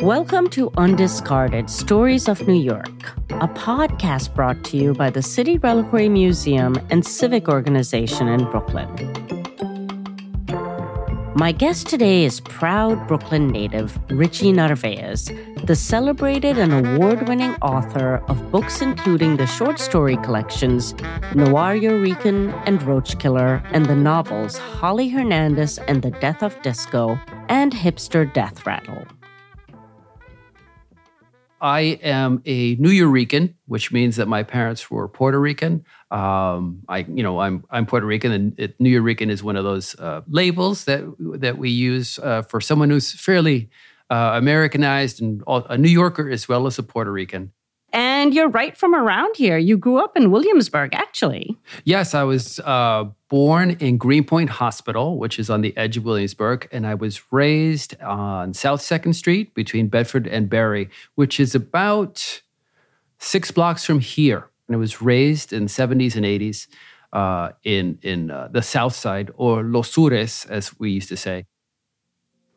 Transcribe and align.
Welcome 0.00 0.48
to 0.50 0.70
Undiscarded 0.70 1.68
Stories 1.68 2.28
of 2.28 2.46
New 2.48 2.54
York, 2.54 3.12
a 3.30 3.48
podcast 3.48 4.34
brought 4.34 4.64
to 4.64 4.76
you 4.76 4.94
by 4.94 5.10
the 5.10 5.22
City 5.22 5.58
Reliquary 5.58 6.08
Museum 6.08 6.76
and 6.90 7.04
Civic 7.04 7.48
Organization 7.48 8.28
in 8.28 8.44
Brooklyn. 8.50 8.88
My 11.34 11.52
guest 11.52 11.88
today 11.88 12.24
is 12.24 12.40
proud 12.40 13.06
Brooklyn 13.06 13.48
native 13.48 13.98
Richie 14.08 14.52
Narvaez, 14.52 15.30
the 15.68 15.76
celebrated 15.76 16.56
and 16.56 16.72
award 16.72 17.28
winning 17.28 17.54
author 17.56 18.24
of 18.28 18.50
books 18.50 18.80
including 18.80 19.36
the 19.36 19.46
short 19.46 19.78
story 19.78 20.16
collections 20.24 20.94
Noiryorican 21.34 22.62
and 22.64 22.82
Roach 22.84 23.18
Killer, 23.18 23.62
and 23.72 23.84
the 23.84 23.94
novels 23.94 24.56
Holly 24.56 25.10
Hernandez 25.10 25.76
and 25.86 26.00
the 26.00 26.10
Death 26.10 26.42
of 26.42 26.56
Disco 26.62 27.20
and 27.50 27.70
Hipster 27.70 28.32
Death 28.32 28.64
Rattle. 28.64 29.04
I 31.60 31.98
am 32.02 32.40
a 32.46 32.76
Nuyorican, 32.76 33.52
which 33.66 33.92
means 33.92 34.16
that 34.16 34.26
my 34.26 34.44
parents 34.44 34.90
were 34.90 35.06
Puerto 35.06 35.38
Rican. 35.38 35.84
Um, 36.10 36.82
I, 36.88 36.98
you 37.00 37.22
know, 37.22 37.40
I'm 37.40 37.64
I'm 37.70 37.84
Puerto 37.84 38.06
Rican, 38.06 38.32
and 38.32 38.58
it, 38.58 38.78
Nuyorican 38.78 39.28
is 39.28 39.42
one 39.42 39.56
of 39.56 39.64
those 39.64 39.94
uh, 39.98 40.22
labels 40.28 40.84
that 40.84 41.04
that 41.18 41.58
we 41.58 41.68
use 41.68 42.18
uh, 42.20 42.40
for 42.40 42.62
someone 42.62 42.88
who's 42.88 43.12
fairly 43.12 43.68
uh, 44.10 44.32
Americanized 44.34 45.20
and 45.20 45.42
a 45.46 45.76
New 45.78 45.90
Yorker 45.90 46.28
as 46.30 46.48
well 46.48 46.66
as 46.66 46.78
a 46.78 46.82
Puerto 46.82 47.12
Rican. 47.12 47.52
And 47.90 48.34
you're 48.34 48.48
right 48.48 48.76
from 48.76 48.94
around 48.94 49.36
here. 49.36 49.56
You 49.56 49.78
grew 49.78 49.96
up 49.96 50.14
in 50.16 50.30
Williamsburg, 50.30 50.94
actually. 50.94 51.56
Yes, 51.84 52.14
I 52.14 52.22
was 52.22 52.60
uh, 52.60 53.06
born 53.28 53.70
in 53.80 53.96
Greenpoint 53.96 54.50
Hospital, 54.50 55.16
which 55.18 55.38
is 55.38 55.48
on 55.48 55.62
the 55.62 55.74
edge 55.76 55.96
of 55.96 56.04
Williamsburg, 56.04 56.68
and 56.70 56.86
I 56.86 56.94
was 56.94 57.32
raised 57.32 57.98
on 58.02 58.52
South 58.52 58.82
Second 58.82 59.14
Street 59.14 59.54
between 59.54 59.88
Bedford 59.88 60.26
and 60.26 60.50
Berry, 60.50 60.90
which 61.14 61.40
is 61.40 61.54
about 61.54 62.42
six 63.18 63.50
blocks 63.50 63.86
from 63.86 64.00
here. 64.00 64.50
And 64.66 64.76
I 64.76 64.78
was 64.78 65.00
raised 65.00 65.54
in 65.54 65.64
the 65.64 65.70
70s 65.70 66.14
and 66.14 66.26
80s 66.26 66.66
uh, 67.14 67.52
in 67.64 67.98
in 68.02 68.30
uh, 68.30 68.48
the 68.52 68.60
South 68.60 68.94
Side, 68.94 69.30
or 69.36 69.62
Los 69.62 69.94
Sures, 69.94 70.48
as 70.50 70.78
we 70.78 70.90
used 70.90 71.08
to 71.08 71.16
say. 71.16 71.46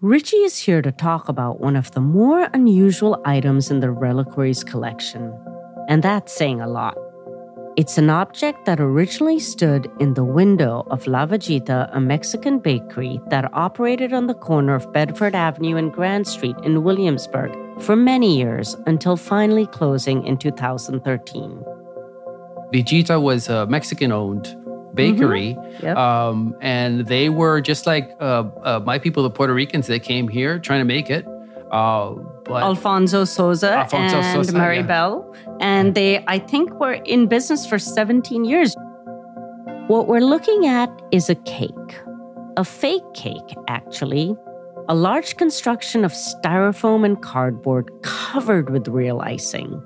Richie 0.01 0.37
is 0.37 0.57
here 0.57 0.81
to 0.81 0.91
talk 0.91 1.29
about 1.29 1.59
one 1.59 1.75
of 1.75 1.91
the 1.91 2.01
more 2.01 2.49
unusual 2.53 3.21
items 3.23 3.69
in 3.69 3.81
the 3.81 3.91
reliquaries 3.91 4.63
collection, 4.63 5.31
and 5.87 6.01
that's 6.01 6.33
saying 6.33 6.59
a 6.59 6.67
lot. 6.67 6.97
It's 7.77 7.99
an 7.99 8.09
object 8.09 8.65
that 8.65 8.79
originally 8.79 9.37
stood 9.37 9.91
in 9.99 10.15
the 10.15 10.23
window 10.23 10.87
of 10.89 11.05
La 11.05 11.27
Villita, 11.27 11.87
a 11.95 12.01
Mexican 12.01 12.57
bakery 12.57 13.21
that 13.27 13.53
operated 13.53 14.11
on 14.11 14.25
the 14.25 14.33
corner 14.33 14.73
of 14.73 14.91
Bedford 14.91 15.35
Avenue 15.35 15.75
and 15.75 15.93
Grand 15.93 16.25
Street 16.25 16.55
in 16.63 16.83
Williamsburg 16.83 17.51
for 17.79 17.95
many 17.95 18.35
years 18.35 18.75
until 18.87 19.15
finally 19.15 19.67
closing 19.67 20.25
in 20.25 20.35
2013. 20.35 21.63
Villita 22.73 23.21
was 23.21 23.51
uh, 23.51 23.53
a 23.53 23.67
Mexican 23.67 24.11
owned 24.11 24.57
bakery. 24.93 25.55
Mm-hmm. 25.57 25.85
Yep. 25.85 25.97
Um, 25.97 26.55
and 26.61 27.07
they 27.07 27.29
were 27.29 27.61
just 27.61 27.85
like 27.85 28.15
uh, 28.19 28.43
uh, 28.63 28.81
my 28.85 28.99
people, 28.99 29.23
the 29.23 29.29
Puerto 29.29 29.53
Ricans, 29.53 29.87
they 29.87 29.99
came 29.99 30.27
here 30.27 30.59
trying 30.59 30.81
to 30.81 30.85
make 30.85 31.09
it. 31.09 31.25
Uh, 31.71 32.15
but 32.43 32.63
Alfonso 32.63 33.23
Souza 33.23 33.71
Alfonso 33.71 34.17
and 34.17 34.45
Sosa, 34.45 34.57
Mary 34.57 34.77
yeah. 34.77 34.81
Bell. 34.83 35.35
And 35.59 35.95
they, 35.95 36.23
I 36.27 36.39
think, 36.39 36.71
were 36.79 36.93
in 36.93 37.27
business 37.27 37.65
for 37.65 37.79
17 37.79 38.43
years. 38.45 38.75
What 39.87 40.07
we're 40.07 40.21
looking 40.21 40.67
at 40.67 40.89
is 41.11 41.29
a 41.29 41.35
cake, 41.35 41.99
a 42.57 42.63
fake 42.63 43.13
cake, 43.13 43.55
actually. 43.67 44.35
A 44.89 44.95
large 44.95 45.37
construction 45.37 46.03
of 46.03 46.11
styrofoam 46.11 47.05
and 47.05 47.21
cardboard 47.21 47.89
covered 48.01 48.69
with 48.69 48.87
real 48.87 49.21
icing. 49.21 49.81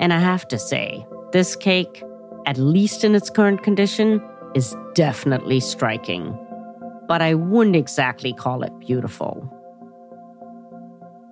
And 0.00 0.12
I 0.12 0.18
have 0.18 0.46
to 0.48 0.58
say, 0.58 1.06
this 1.32 1.56
cake 1.56 2.02
at 2.46 2.56
least 2.56 3.04
in 3.04 3.14
its 3.14 3.28
current 3.28 3.62
condition, 3.62 4.22
is 4.54 4.74
definitely 4.94 5.60
striking. 5.60 6.36
But 7.08 7.20
I 7.20 7.34
wouldn't 7.34 7.76
exactly 7.76 8.32
call 8.32 8.62
it 8.62 8.72
beautiful. 8.78 9.52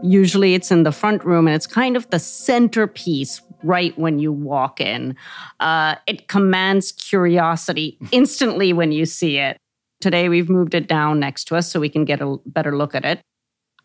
Usually 0.02 0.54
it's 0.54 0.70
in 0.70 0.82
the 0.82 0.92
front 0.92 1.25
room 1.25 1.47
and 1.47 1.54
it's 1.54 1.66
kind 1.66 1.97
of 1.97 2.08
the 2.10 2.19
centerpiece 2.19 3.41
right 3.62 3.97
when 3.98 4.19
you 4.19 4.30
walk 4.30 4.80
in. 4.80 5.16
Uh, 5.60 5.94
it 6.06 6.28
commands 6.28 6.92
curiosity 6.92 7.98
instantly 8.12 8.72
when 8.72 8.92
you 8.92 9.06
see 9.06 9.38
it. 9.38 9.56
Today 10.00 10.28
we've 10.28 10.50
moved 10.50 10.75
it 10.75 10.86
down 10.86 11.20
next 11.20 11.44
to 11.44 11.56
us 11.56 11.70
so 11.70 11.81
we 11.81 11.88
can 11.88 12.04
get 12.04 12.20
a 12.20 12.36
better 12.44 12.76
look 12.76 12.94
at 12.94 13.06
it. 13.06 13.22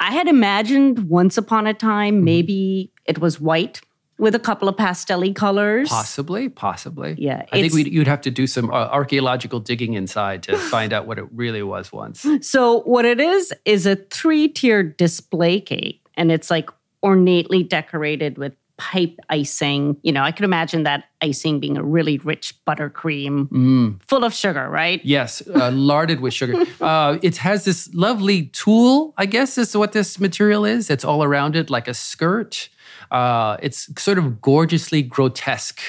I 0.01 0.11
had 0.11 0.27
imagined 0.27 1.09
once 1.09 1.37
upon 1.37 1.67
a 1.67 1.73
time 1.73 2.15
mm-hmm. 2.15 2.25
maybe 2.25 2.91
it 3.05 3.19
was 3.19 3.39
white 3.39 3.81
with 4.19 4.35
a 4.35 4.39
couple 4.39 4.67
of 4.67 4.75
pastelly 4.75 5.35
colors. 5.35 5.89
Possibly, 5.89 6.49
possibly. 6.49 7.15
Yeah. 7.17 7.45
I 7.51 7.67
think 7.67 7.87
you'd 7.91 8.07
have 8.07 8.21
to 8.21 8.31
do 8.31 8.45
some 8.45 8.69
uh, 8.69 8.73
archaeological 8.73 9.59
digging 9.59 9.93
inside 9.93 10.43
to 10.43 10.57
find 10.57 10.93
out 10.93 11.07
what 11.07 11.17
it 11.17 11.25
really 11.33 11.63
was 11.63 11.91
once. 11.91 12.25
So, 12.41 12.81
what 12.81 13.05
it 13.05 13.19
is, 13.19 13.53
is 13.65 13.85
a 13.85 13.95
three 13.95 14.47
tiered 14.47 14.97
display 14.97 15.59
cake, 15.59 16.01
and 16.15 16.31
it's 16.31 16.49
like 16.49 16.69
ornately 17.01 17.63
decorated 17.63 18.37
with 18.37 18.55
pipe 18.79 19.19
icing. 19.29 19.97
You 20.01 20.11
know, 20.11 20.23
I 20.23 20.31
could 20.31 20.45
imagine 20.45 20.83
that 20.83 21.03
icing 21.21 21.59
being 21.59 21.77
a 21.77 21.83
really 21.83 22.17
rich 22.19 22.55
buttercream, 22.65 23.49
mm. 23.49 24.01
full 24.07 24.23
of 24.23 24.33
sugar, 24.33 24.67
right? 24.69 25.01
Yes, 25.03 25.43
uh, 25.47 25.69
larded 25.71 26.21
with 26.21 26.33
sugar. 26.33 26.65
Uh, 26.79 27.19
it 27.21 27.37
has 27.37 27.65
this 27.65 27.93
lovely 27.93 28.47
tulle, 28.47 29.13
I 29.17 29.25
guess 29.25 29.57
is 29.57 29.75
what 29.75 29.91
this 29.91 30.17
material 30.17 30.63
is. 30.63 30.89
It's 30.89 31.03
all 31.03 31.23
around 31.23 31.57
it 31.57 31.69
like 31.69 31.89
a 31.89 31.93
skirt. 31.93 32.69
Uh, 33.11 33.57
it's 33.61 33.89
sort 34.01 34.17
of 34.17 34.41
gorgeously 34.41 35.01
grotesque 35.01 35.81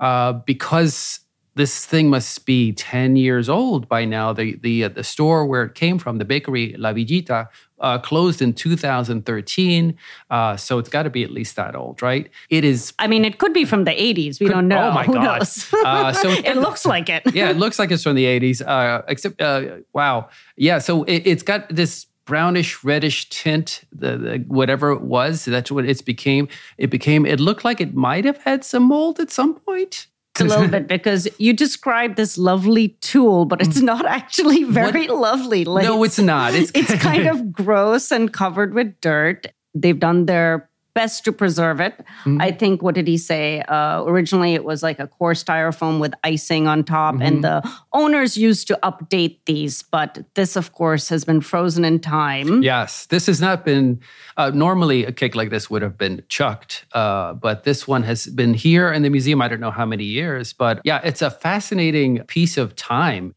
uh, 0.00 0.32
because 0.32 1.20
this 1.58 1.84
thing 1.84 2.08
must 2.08 2.46
be 2.46 2.72
10 2.72 3.16
years 3.16 3.48
old 3.48 3.88
by 3.88 4.04
now. 4.04 4.32
The, 4.32 4.56
the, 4.62 4.84
uh, 4.84 4.88
the 4.88 5.02
store 5.02 5.44
where 5.44 5.64
it 5.64 5.74
came 5.74 5.98
from, 5.98 6.18
the 6.18 6.24
bakery 6.24 6.74
La 6.78 6.92
Villita, 6.92 7.48
uh, 7.80 7.98
closed 7.98 8.40
in 8.40 8.52
2013. 8.52 9.98
Uh, 10.30 10.56
so 10.56 10.78
it's 10.78 10.88
got 10.88 11.02
to 11.02 11.10
be 11.10 11.24
at 11.24 11.32
least 11.32 11.56
that 11.56 11.74
old, 11.74 12.00
right? 12.00 12.30
It 12.48 12.64
is. 12.64 12.92
I 13.00 13.08
mean, 13.08 13.24
it 13.24 13.38
could 13.38 13.52
be 13.52 13.64
from 13.64 13.84
the 13.84 13.90
80s. 13.90 14.38
We 14.38 14.46
could, 14.46 14.52
don't 14.52 14.68
know. 14.68 14.88
Oh 14.88 14.92
my 14.92 15.04
Who 15.04 15.14
God. 15.14 15.42
Uh, 15.84 16.12
so 16.12 16.28
it 16.44 16.56
looks 16.56 16.86
like 16.94 17.08
it. 17.08 17.22
yeah, 17.34 17.50
it 17.50 17.56
looks 17.56 17.78
like 17.78 17.90
it's 17.90 18.04
from 18.04 18.14
the 18.14 18.24
80s. 18.24 18.64
Uh, 18.64 19.02
except, 19.08 19.40
uh, 19.40 19.78
wow. 19.92 20.28
Yeah, 20.56 20.78
so 20.78 21.02
it, 21.04 21.22
it's 21.26 21.42
got 21.42 21.68
this 21.68 22.06
brownish 22.28 22.84
reddish 22.84 23.28
tint 23.30 23.80
the, 23.90 24.18
the, 24.18 24.44
whatever 24.48 24.92
it 24.92 25.00
was 25.00 25.46
that's 25.46 25.72
what 25.72 25.86
it's 25.86 26.02
became 26.02 26.46
it 26.76 26.90
became 26.90 27.24
it 27.24 27.40
looked 27.40 27.64
like 27.64 27.80
it 27.80 27.94
might 27.94 28.26
have 28.26 28.36
had 28.42 28.62
some 28.62 28.82
mold 28.82 29.18
at 29.18 29.30
some 29.30 29.54
point 29.54 30.06
a 30.40 30.44
little 30.44 30.68
bit 30.68 30.86
because 30.96 31.26
you 31.38 31.52
described 31.52 32.16
this 32.16 32.38
lovely 32.38 32.90
tool, 33.00 33.44
but 33.44 33.60
it's 33.60 33.80
mm. 33.80 33.84
not 33.84 34.06
actually 34.06 34.62
very 34.64 35.08
what? 35.08 35.18
lovely. 35.18 35.64
Like 35.64 35.84
no, 35.84 36.04
it's, 36.04 36.18
it's 36.18 36.24
not. 36.24 36.54
It's, 36.54 36.70
it's 36.74 36.94
kind 37.02 37.26
of 37.32 37.52
gross 37.52 38.12
and 38.12 38.32
covered 38.32 38.74
with 38.74 39.00
dirt. 39.00 39.48
They've 39.74 39.98
done 39.98 40.26
their 40.26 40.67
best 40.94 41.24
to 41.24 41.32
preserve 41.32 41.80
it. 41.80 41.94
Mm-hmm. 41.98 42.40
I 42.40 42.50
think, 42.50 42.82
what 42.82 42.94
did 42.94 43.06
he 43.06 43.18
say? 43.18 43.62
Uh, 43.62 44.02
originally, 44.04 44.54
it 44.54 44.64
was 44.64 44.82
like 44.82 44.98
a 44.98 45.06
core 45.06 45.32
styrofoam 45.32 46.00
with 46.00 46.12
icing 46.24 46.66
on 46.66 46.84
top, 46.84 47.14
mm-hmm. 47.14 47.22
and 47.22 47.44
the 47.44 47.70
owners 47.92 48.36
used 48.36 48.66
to 48.68 48.78
update 48.82 49.38
these. 49.46 49.82
But 49.82 50.24
this, 50.34 50.56
of 50.56 50.72
course, 50.72 51.08
has 51.08 51.24
been 51.24 51.40
frozen 51.40 51.84
in 51.84 52.00
time. 52.00 52.62
Yes, 52.62 53.06
this 53.06 53.26
has 53.26 53.40
not 53.40 53.64
been. 53.64 54.00
Uh, 54.36 54.50
normally, 54.50 55.04
a 55.04 55.12
cake 55.12 55.34
like 55.34 55.50
this 55.50 55.70
would 55.70 55.82
have 55.82 55.96
been 55.96 56.22
chucked, 56.28 56.84
uh, 56.92 57.34
but 57.34 57.64
this 57.64 57.86
one 57.86 58.02
has 58.02 58.26
been 58.26 58.54
here 58.54 58.92
in 58.92 59.02
the 59.02 59.10
museum. 59.10 59.40
I 59.40 59.48
don't 59.48 59.60
know 59.60 59.70
how 59.70 59.86
many 59.86 60.04
years, 60.04 60.52
but 60.52 60.80
yeah, 60.84 61.00
it's 61.04 61.22
a 61.22 61.30
fascinating 61.30 62.20
piece 62.24 62.56
of 62.56 62.74
time. 62.76 63.34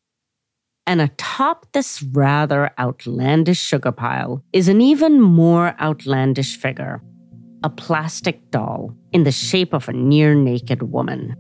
And 0.88 1.00
atop 1.00 1.68
this 1.74 2.02
rather 2.02 2.72
outlandish 2.80 3.60
sugar 3.60 3.92
pile 3.92 4.44
is 4.52 4.68
an 4.68 4.82
even 4.82 5.22
more 5.22 5.76
outlandish 5.80 6.58
figure 6.58 7.02
a 7.64 7.70
plastic 7.70 8.50
doll 8.52 8.96
in 9.12 9.24
the 9.24 9.32
shape 9.32 9.74
of 9.74 9.88
a 9.88 9.94
near 9.94 10.34
naked 10.36 10.84
woman. 10.84 11.36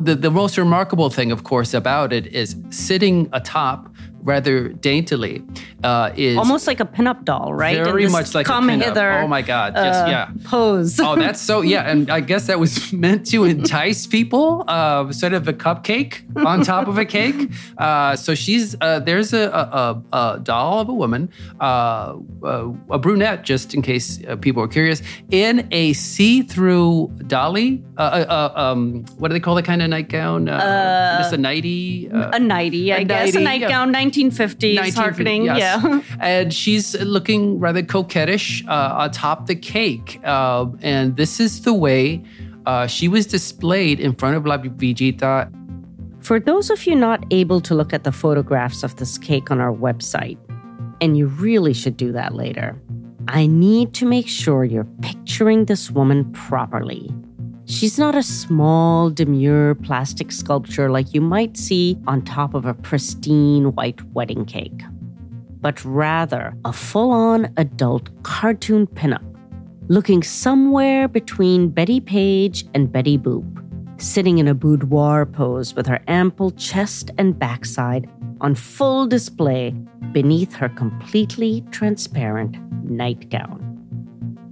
The, 0.00 0.14
the 0.14 0.30
most 0.30 0.56
remarkable 0.56 1.10
thing, 1.10 1.32
of 1.32 1.42
course, 1.42 1.74
about 1.74 2.12
it 2.12 2.28
is 2.28 2.56
sitting 2.70 3.28
atop 3.32 3.92
rather 4.22 4.68
daintily 4.68 5.42
uh, 5.84 6.12
is 6.16 6.36
almost 6.36 6.66
like 6.66 6.80
a 6.80 6.84
pinup 6.84 7.24
doll, 7.24 7.54
right? 7.54 7.76
Very 7.76 8.08
much 8.08 8.34
like 8.34 8.46
come 8.46 8.68
a 8.68 8.72
pinup. 8.72 8.84
Hither, 8.84 9.12
oh 9.12 9.28
my 9.28 9.42
god! 9.42 9.74
Yes, 9.74 9.96
uh, 9.96 10.06
yeah. 10.08 10.30
Pose. 10.44 10.98
oh, 11.00 11.16
that's 11.18 11.40
so 11.40 11.62
yeah, 11.62 11.90
and 11.90 12.10
I 12.10 12.20
guess 12.20 12.46
that 12.46 12.58
was 12.58 12.92
meant 13.04 13.26
to 13.28 13.44
entice 13.44 14.06
people. 14.06 14.64
Uh, 14.68 15.12
sort 15.12 15.32
of 15.32 15.46
a 15.48 15.52
cupcake 15.52 16.22
on 16.44 16.62
top 16.62 16.88
of 16.88 16.98
a 16.98 17.04
cake. 17.04 17.50
Uh, 17.78 18.16
so 18.16 18.34
she's 18.34 18.74
uh, 18.80 18.98
there's 18.98 19.32
a, 19.32 19.50
a, 19.50 20.02
a, 20.12 20.40
doll 20.40 20.80
of 20.80 20.88
a 20.88 20.94
woman, 20.94 21.30
uh, 21.60 22.14
a 22.42 22.98
brunette, 22.98 23.44
just 23.44 23.72
in 23.74 23.82
case 23.82 24.20
people 24.40 24.62
are 24.62 24.68
curious, 24.68 25.02
in 25.30 25.68
a 25.70 25.92
see-through 25.92 27.08
dolly. 27.26 27.82
Um, 27.96 29.04
what 29.18 29.28
do 29.28 29.34
they 29.34 29.40
call 29.40 29.54
the 29.54 29.62
kind 29.62 29.82
of 29.82 29.90
nightgown? 29.90 30.48
Uh, 30.48 31.18
just 31.18 31.32
a 31.32 31.36
nightie. 31.36 32.08
a 32.12 32.38
nightie, 32.38 32.92
I 32.92 33.04
guess. 33.04 33.26
Nightie, 33.34 33.38
a 33.38 33.40
nightgown. 33.40 33.92
Yeah 33.92 34.07
1950s, 34.10 34.78
1950s 34.78 34.94
harkening, 34.94 35.44
yes. 35.44 35.58
yeah. 35.58 36.00
and 36.20 36.52
she's 36.52 36.98
looking 37.00 37.58
rather 37.58 37.82
coquettish 37.82 38.64
uh, 38.68 39.08
atop 39.08 39.46
the 39.46 39.56
cake. 39.56 40.20
Uh, 40.24 40.66
and 40.80 41.16
this 41.16 41.40
is 41.40 41.62
the 41.62 41.74
way 41.74 42.22
uh, 42.66 42.86
she 42.86 43.08
was 43.08 43.26
displayed 43.26 44.00
in 44.00 44.14
front 44.14 44.36
of 44.36 44.46
La 44.46 44.58
Villita. 44.58 45.50
For 46.20 46.38
those 46.38 46.68
of 46.70 46.86
you 46.86 46.94
not 46.94 47.24
able 47.30 47.60
to 47.62 47.74
look 47.74 47.92
at 47.92 48.04
the 48.04 48.12
photographs 48.12 48.82
of 48.82 48.96
this 48.96 49.16
cake 49.16 49.50
on 49.50 49.60
our 49.60 49.72
website, 49.72 50.38
and 51.00 51.16
you 51.16 51.26
really 51.26 51.72
should 51.72 51.96
do 51.96 52.12
that 52.12 52.34
later, 52.34 52.80
I 53.28 53.46
need 53.46 53.94
to 53.94 54.06
make 54.06 54.28
sure 54.28 54.64
you're 54.64 54.88
picturing 55.02 55.66
this 55.66 55.90
woman 55.90 56.30
properly. 56.32 57.10
She's 57.70 57.98
not 57.98 58.14
a 58.14 58.22
small, 58.22 59.10
demure 59.10 59.74
plastic 59.74 60.32
sculpture 60.32 60.90
like 60.90 61.12
you 61.12 61.20
might 61.20 61.58
see 61.58 61.98
on 62.06 62.22
top 62.22 62.54
of 62.54 62.64
a 62.64 62.72
pristine 62.72 63.74
white 63.74 64.02
wedding 64.14 64.46
cake, 64.46 64.82
but 65.60 65.84
rather 65.84 66.54
a 66.64 66.72
full 66.72 67.10
on 67.10 67.52
adult 67.58 68.08
cartoon 68.22 68.86
pinup, 68.86 69.22
looking 69.88 70.22
somewhere 70.22 71.08
between 71.08 71.68
Bettie 71.68 72.00
Page 72.00 72.64
and 72.72 72.90
Betty 72.90 73.18
Boop, 73.18 73.44
sitting 74.00 74.38
in 74.38 74.48
a 74.48 74.54
boudoir 74.54 75.26
pose 75.26 75.74
with 75.74 75.86
her 75.86 76.00
ample 76.08 76.52
chest 76.52 77.10
and 77.18 77.38
backside 77.38 78.08
on 78.40 78.54
full 78.54 79.06
display 79.06 79.74
beneath 80.12 80.54
her 80.54 80.70
completely 80.70 81.62
transparent 81.70 82.56
nightgown. 82.90 83.77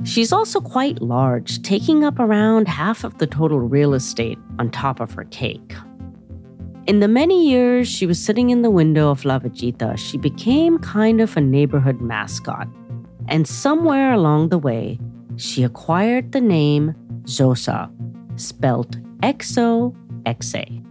She's 0.07 0.33
also 0.33 0.61
quite 0.61 1.03
large, 1.03 1.61
taking 1.63 2.05
up 2.05 2.21
around 2.21 2.69
half 2.69 3.03
of 3.03 3.19
the 3.19 3.27
total 3.27 3.59
real 3.59 3.93
estate 3.93 4.39
on 4.61 4.71
top 4.71 5.01
of 5.01 5.13
her 5.15 5.25
cake. 5.25 5.75
In 6.87 7.01
the 7.01 7.09
many 7.09 7.49
years 7.51 7.89
she 7.89 8.07
was 8.07 8.25
sitting 8.25 8.51
in 8.51 8.63
the 8.63 8.71
window 8.71 9.11
of 9.11 9.25
La 9.25 9.41
Villita, 9.41 9.99
she 9.99 10.17
became 10.17 10.79
kind 10.79 11.21
of 11.21 11.37
a 11.37 11.41
neighborhood 11.41 12.01
mascot. 12.01 12.69
And 13.27 13.49
somewhere 13.49 14.13
along 14.13 14.51
the 14.51 14.59
way, 14.59 15.01
she 15.35 15.65
acquired 15.65 16.31
the 16.31 16.41
name 16.41 16.95
Xoxa, 17.25 17.91
spelt 18.41 18.97
X 19.25 19.59
O 19.59 19.93
X 20.25 20.55
A. 20.55 20.86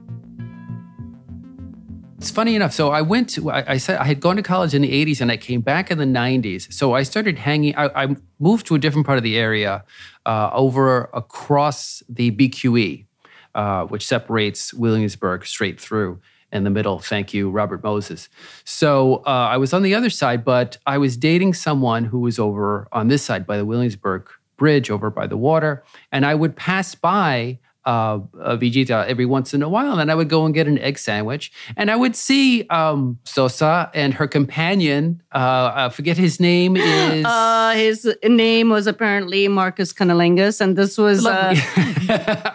It's 2.25 2.31
funny 2.31 2.55
enough. 2.55 2.73
So 2.73 2.89
I 2.89 3.03
went 3.03 3.29
to, 3.35 3.51
I, 3.51 3.73
I, 3.73 3.77
said 3.77 3.99
I 3.99 4.05
had 4.05 4.19
gone 4.19 4.35
to 4.37 4.41
college 4.41 4.73
in 4.73 4.81
the 4.81 5.05
80s 5.05 5.21
and 5.21 5.31
I 5.31 5.37
came 5.37 5.61
back 5.61 5.91
in 5.91 5.99
the 5.99 6.05
90s. 6.05 6.73
So 6.73 6.93
I 6.93 7.03
started 7.03 7.37
hanging, 7.37 7.75
I, 7.75 8.05
I 8.05 8.15
moved 8.39 8.65
to 8.65 8.73
a 8.73 8.79
different 8.79 9.05
part 9.05 9.19
of 9.19 9.23
the 9.23 9.37
area 9.37 9.83
uh, 10.25 10.49
over 10.51 11.03
across 11.13 12.01
the 12.09 12.31
BQE, 12.31 13.05
uh, 13.53 13.85
which 13.85 14.07
separates 14.07 14.73
Williamsburg 14.73 15.45
straight 15.45 15.79
through 15.79 16.19
in 16.51 16.63
the 16.63 16.71
middle. 16.71 16.97
Thank 16.97 17.31
you, 17.31 17.51
Robert 17.51 17.83
Moses. 17.83 18.27
So 18.63 19.17
uh, 19.27 19.29
I 19.29 19.57
was 19.57 19.71
on 19.71 19.83
the 19.83 19.93
other 19.93 20.09
side, 20.09 20.43
but 20.43 20.79
I 20.87 20.97
was 20.97 21.17
dating 21.17 21.53
someone 21.53 22.05
who 22.05 22.21
was 22.21 22.39
over 22.39 22.87
on 22.91 23.07
this 23.07 23.21
side 23.21 23.45
by 23.45 23.57
the 23.57 23.65
Williamsburg 23.65 24.27
Bridge 24.57 24.89
over 24.89 25.11
by 25.11 25.27
the 25.27 25.37
water. 25.37 25.83
And 26.11 26.25
I 26.25 26.33
would 26.33 26.55
pass 26.55 26.95
by 26.95 27.59
uh, 27.85 28.19
Villita 28.57 29.05
every 29.07 29.25
once 29.25 29.53
in 29.53 29.61
a 29.61 29.69
while. 29.69 29.91
And 29.91 29.99
then 29.99 30.09
I 30.09 30.15
would 30.15 30.29
go 30.29 30.45
and 30.45 30.53
get 30.53 30.67
an 30.67 30.79
egg 30.79 30.97
sandwich. 30.97 31.51
And 31.77 31.91
I 31.91 31.95
would 31.95 32.15
see 32.15 32.67
um, 32.69 33.19
Xoxa 33.25 33.89
and 33.93 34.13
her 34.13 34.27
companion, 34.27 35.21
uh, 35.33 35.71
I 35.73 35.89
forget 35.89 36.17
his 36.17 36.39
name 36.39 36.75
is. 36.77 37.25
Uh, 37.25 37.73
his 37.75 38.07
name 38.23 38.69
was 38.69 38.87
apparently 38.87 39.47
Marcus 39.47 39.93
Cunnilingus. 39.93 40.61
And 40.61 40.75
this 40.75 40.97
was, 40.97 41.25
uh, 41.25 41.55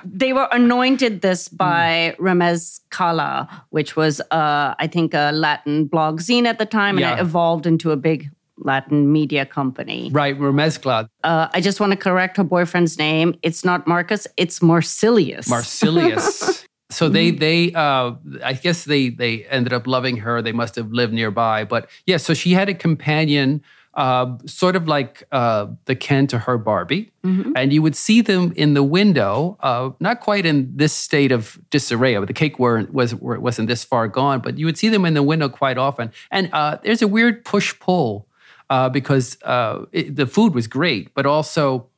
they 0.05 0.32
were 0.32 0.49
anointed 0.53 1.21
this 1.21 1.49
by 1.49 2.15
mm. 2.19 2.25
Remez 2.25 2.81
Cala, 2.91 3.65
which 3.71 3.97
was, 3.97 4.21
uh, 4.31 4.75
I 4.79 4.88
think, 4.91 5.15
a 5.15 5.31
Latin 5.33 5.87
blog 5.87 6.21
zine 6.21 6.47
at 6.47 6.59
the 6.59 6.67
time. 6.67 6.97
And 6.97 7.00
yeah. 7.00 7.17
it 7.17 7.21
evolved 7.21 7.67
into 7.67 7.93
a 7.93 7.97
big 7.97 8.31
Latin 8.61 9.12
media 9.12 9.47
company. 9.47 10.11
Right, 10.12 10.39
Remezcla. 10.39 11.09
Uh, 11.25 11.49
I 11.53 11.61
just 11.61 11.81
want 11.81 11.93
to 11.93 11.97
correct 11.97 12.37
her 12.37 12.45
boyfriend's 12.45 12.99
name. 12.99 13.35
It's 13.43 13.65
not 13.65 13.87
Marcus, 13.87 14.27
it's 14.37 14.61
Marsilius. 14.61 15.49
Marsilius. 15.49 16.65
so 16.91 17.09
they 17.09 17.31
they 17.31 17.73
uh, 17.73 18.12
I 18.45 18.55
guess 18.55 18.85
they 18.85 19.11
they 19.11 19.45
ended 19.45 19.73
up 19.73 19.87
loving 19.87 20.19
her. 20.19 20.43
They 20.43 20.53
must 20.53 20.77
have 20.77 20.93
lived 20.93 21.12
nearby. 21.12 21.65
But 21.65 21.89
yeah, 22.07 22.17
so 22.17 22.35
she 22.35 22.53
had 22.53 22.69
a 22.69 22.75
companion 22.75 23.62
uh, 23.95 24.39
sort 24.47 24.77
of 24.77 24.87
like 24.87 25.25
uh, 25.33 25.67
the 25.87 25.97
Ken 25.97 26.27
to 26.29 26.39
her 26.39 26.57
Barbie. 26.59 27.11
Mm-hmm. 27.25 27.53
And 27.57 27.73
you 27.73 27.83
would 27.83 27.97
see 27.97 28.21
them 28.21 28.53
in 28.57 28.75
the 28.75 28.83
window, 28.83 29.59
uh, 29.61 29.91
not 30.01 30.21
quite 30.21 30.47
in 30.47 30.71
this 30.75 30.93
state 30.93 31.33
of 31.33 31.59
disarray. 31.71 32.17
But 32.17 32.29
The 32.29 32.35
cake 32.35 32.59
weren't, 32.59 32.95
was, 32.95 33.15
wasn't 33.17 33.69
this 33.69 33.85
far 33.85 34.09
gone, 34.09 34.41
but 34.41 34.59
you 34.59 34.67
would 34.67 34.79
see 34.79 34.89
them 34.89 35.05
in 35.05 35.15
the 35.15 35.23
window 35.23 35.49
quite 35.49 35.77
often. 35.77 36.12
And 36.31 36.51
uh, 36.53 36.79
there's 36.83 37.03
a 37.03 37.09
weird 37.09 37.45
push 37.45 37.79
pull 37.81 38.27
uh, 38.70 38.88
because 38.88 39.37
uh, 39.43 39.84
it, 39.93 40.17
the 40.17 40.26
food 40.26 40.55
was 40.55 40.67
great, 40.69 41.12
but 41.14 41.26
also 41.26 41.88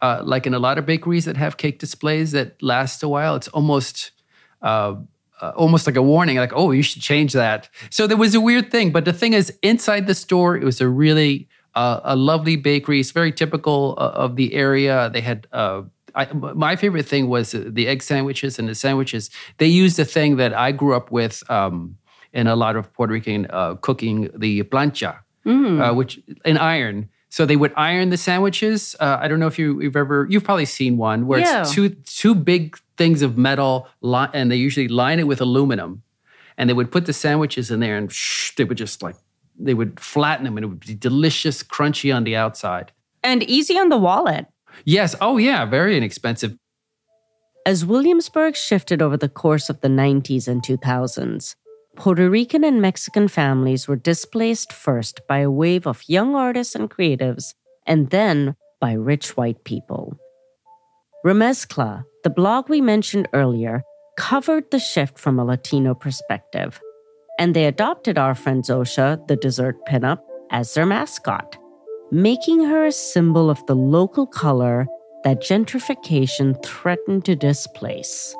uh, 0.00 0.22
like 0.24 0.46
in 0.46 0.54
a 0.54 0.58
lot 0.58 0.78
of 0.78 0.86
bakeries 0.86 1.24
that 1.24 1.36
have 1.36 1.56
cake 1.56 1.78
displays 1.80 2.30
that 2.32 2.62
last 2.62 3.02
a 3.02 3.08
while, 3.08 3.34
it's 3.34 3.48
almost 3.48 4.12
uh, 4.62 4.94
uh, 5.42 5.52
almost 5.56 5.86
like 5.86 5.96
a 5.96 6.02
warning, 6.02 6.36
like 6.36 6.52
oh, 6.54 6.70
you 6.70 6.82
should 6.82 7.02
change 7.02 7.32
that. 7.32 7.68
So 7.90 8.06
there 8.06 8.16
was 8.16 8.34
a 8.34 8.40
weird 8.40 8.70
thing, 8.70 8.92
but 8.92 9.04
the 9.04 9.12
thing 9.12 9.32
is, 9.32 9.52
inside 9.62 10.06
the 10.06 10.14
store, 10.14 10.56
it 10.56 10.64
was 10.64 10.80
a 10.80 10.88
really 10.88 11.48
uh, 11.74 12.00
a 12.04 12.16
lovely 12.16 12.56
bakery. 12.56 13.00
It's 13.00 13.10
very 13.10 13.32
typical 13.32 13.96
of 13.96 14.36
the 14.36 14.54
area. 14.54 15.10
They 15.12 15.20
had. 15.20 15.46
I, 16.12 16.26
my 16.32 16.74
favorite 16.74 17.06
thing 17.06 17.28
was 17.28 17.52
the 17.52 17.86
egg 17.86 18.02
sandwiches 18.02 18.58
and 18.58 18.68
the 18.68 18.74
sandwiches. 18.74 19.30
They 19.58 19.68
used 19.68 19.96
a 20.00 20.04
thing 20.04 20.38
that 20.38 20.52
I 20.52 20.72
grew 20.72 20.96
up 20.96 21.12
with 21.12 21.48
um, 21.48 21.98
in 22.32 22.48
a 22.48 22.56
lot 22.56 22.74
of 22.74 22.92
Puerto 22.94 23.12
Rican 23.12 23.46
cooking, 23.80 24.28
the 24.36 24.64
plancha, 24.64 25.20
mm. 25.50 25.90
uh, 25.90 25.94
which 25.94 26.20
an 26.44 26.58
iron. 26.58 27.08
So 27.28 27.46
they 27.46 27.56
would 27.56 27.72
iron 27.76 28.10
the 28.10 28.16
sandwiches. 28.16 28.96
Uh, 28.98 29.18
I 29.20 29.28
don't 29.28 29.38
know 29.38 29.46
if 29.46 29.58
you, 29.58 29.78
have 29.80 29.96
ever 29.96 30.26
you've 30.28 30.42
probably 30.44 30.64
seen 30.64 30.96
one 30.96 31.26
where 31.26 31.40
yeah. 31.40 31.60
it's 31.60 31.72
two 31.72 31.90
two 31.90 32.34
big 32.34 32.76
things 32.96 33.22
of 33.22 33.38
metal, 33.38 33.88
li- 34.00 34.28
and 34.32 34.50
they 34.50 34.56
usually 34.56 34.88
line 34.88 35.20
it 35.20 35.26
with 35.26 35.40
aluminum, 35.40 36.02
and 36.58 36.68
they 36.68 36.74
would 36.74 36.90
put 36.90 37.06
the 37.06 37.12
sandwiches 37.12 37.70
in 37.70 37.80
there, 37.80 37.96
and 37.96 38.10
shh, 38.10 38.54
they 38.56 38.64
would 38.64 38.78
just 38.78 39.02
like 39.02 39.14
they 39.58 39.74
would 39.74 40.00
flatten 40.00 40.44
them, 40.44 40.56
and 40.56 40.64
it 40.64 40.68
would 40.68 40.80
be 40.80 40.94
delicious, 40.94 41.62
crunchy 41.62 42.14
on 42.14 42.24
the 42.24 42.34
outside, 42.34 42.90
and 43.22 43.42
easy 43.44 43.78
on 43.78 43.90
the 43.90 43.98
wallet. 43.98 44.46
Yes. 44.84 45.14
Oh 45.20 45.36
yeah, 45.36 45.64
very 45.66 45.96
inexpensive. 45.96 46.56
As 47.66 47.84
Williamsburg 47.84 48.56
shifted 48.56 49.02
over 49.02 49.16
the 49.16 49.28
course 49.28 49.68
of 49.68 49.80
the 49.82 49.88
90s 49.88 50.48
and 50.48 50.62
2000s, 50.62 51.54
Puerto 51.96 52.30
Rican 52.30 52.64
and 52.64 52.80
Mexican 52.80 53.28
families 53.28 53.88
were 53.88 53.96
displaced 53.96 54.72
first 54.72 55.20
by 55.28 55.38
a 55.38 55.50
wave 55.50 55.86
of 55.86 56.08
young 56.08 56.34
artists 56.34 56.74
and 56.74 56.90
creatives, 56.90 57.54
and 57.86 58.10
then 58.10 58.54
by 58.80 58.92
rich 58.92 59.36
white 59.36 59.64
people. 59.64 60.16
Remezcla, 61.26 62.04
the 62.24 62.30
blog 62.30 62.68
we 62.68 62.80
mentioned 62.80 63.28
earlier, 63.32 63.82
covered 64.16 64.70
the 64.70 64.78
shift 64.78 65.18
from 65.18 65.38
a 65.38 65.44
Latino 65.44 65.94
perspective, 65.94 66.80
and 67.38 67.54
they 67.54 67.66
adopted 67.66 68.16
our 68.16 68.34
friend 68.34 68.64
Xoxa, 68.64 69.26
the 69.28 69.36
dessert 69.36 69.76
pinup, 69.86 70.20
as 70.50 70.74
their 70.74 70.86
mascot, 70.86 71.58
making 72.10 72.64
her 72.64 72.86
a 72.86 72.92
symbol 72.92 73.50
of 73.50 73.64
the 73.66 73.76
local 73.76 74.26
color 74.26 74.86
that 75.24 75.42
gentrification 75.42 76.62
threatened 76.64 77.24
to 77.26 77.36
displace. 77.36 78.34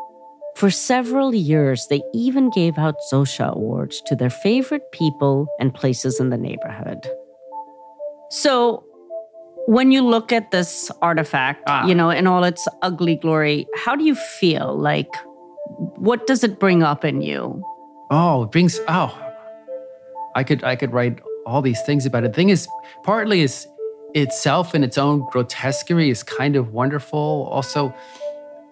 For 0.60 0.70
several 0.70 1.34
years, 1.34 1.86
they 1.86 2.02
even 2.12 2.50
gave 2.50 2.76
out 2.76 2.94
Xoxa 3.10 3.54
awards 3.54 4.02
to 4.02 4.14
their 4.14 4.28
favorite 4.28 4.92
people 4.92 5.46
and 5.58 5.72
places 5.72 6.20
in 6.20 6.28
the 6.28 6.36
neighborhood. 6.36 7.10
So, 8.28 8.84
when 9.64 9.90
you 9.90 10.02
look 10.02 10.32
at 10.32 10.50
this 10.50 10.90
artifact, 11.00 11.62
ah. 11.66 11.86
you 11.86 11.94
know, 11.94 12.10
in 12.10 12.26
all 12.26 12.44
its 12.44 12.68
ugly 12.82 13.16
glory, 13.16 13.66
how 13.74 13.96
do 13.96 14.04
you 14.04 14.14
feel? 14.14 14.76
Like, 14.76 15.08
what 15.96 16.26
does 16.26 16.44
it 16.44 16.60
bring 16.60 16.82
up 16.82 17.06
in 17.06 17.22
you? 17.22 17.64
Oh, 18.10 18.42
it 18.42 18.50
brings, 18.50 18.78
oh, 18.86 19.18
I 20.34 20.44
could, 20.44 20.62
I 20.62 20.76
could 20.76 20.92
write 20.92 21.20
all 21.46 21.62
these 21.62 21.80
things 21.86 22.04
about 22.04 22.24
it. 22.24 22.32
The 22.32 22.36
thing 22.36 22.50
is, 22.50 22.68
partly 23.02 23.40
is 23.40 23.66
itself 24.12 24.74
in 24.74 24.84
its 24.84 24.98
own 24.98 25.26
grotesquerie 25.30 26.10
is 26.10 26.22
kind 26.22 26.54
of 26.54 26.74
wonderful. 26.74 27.48
Also, 27.50 27.94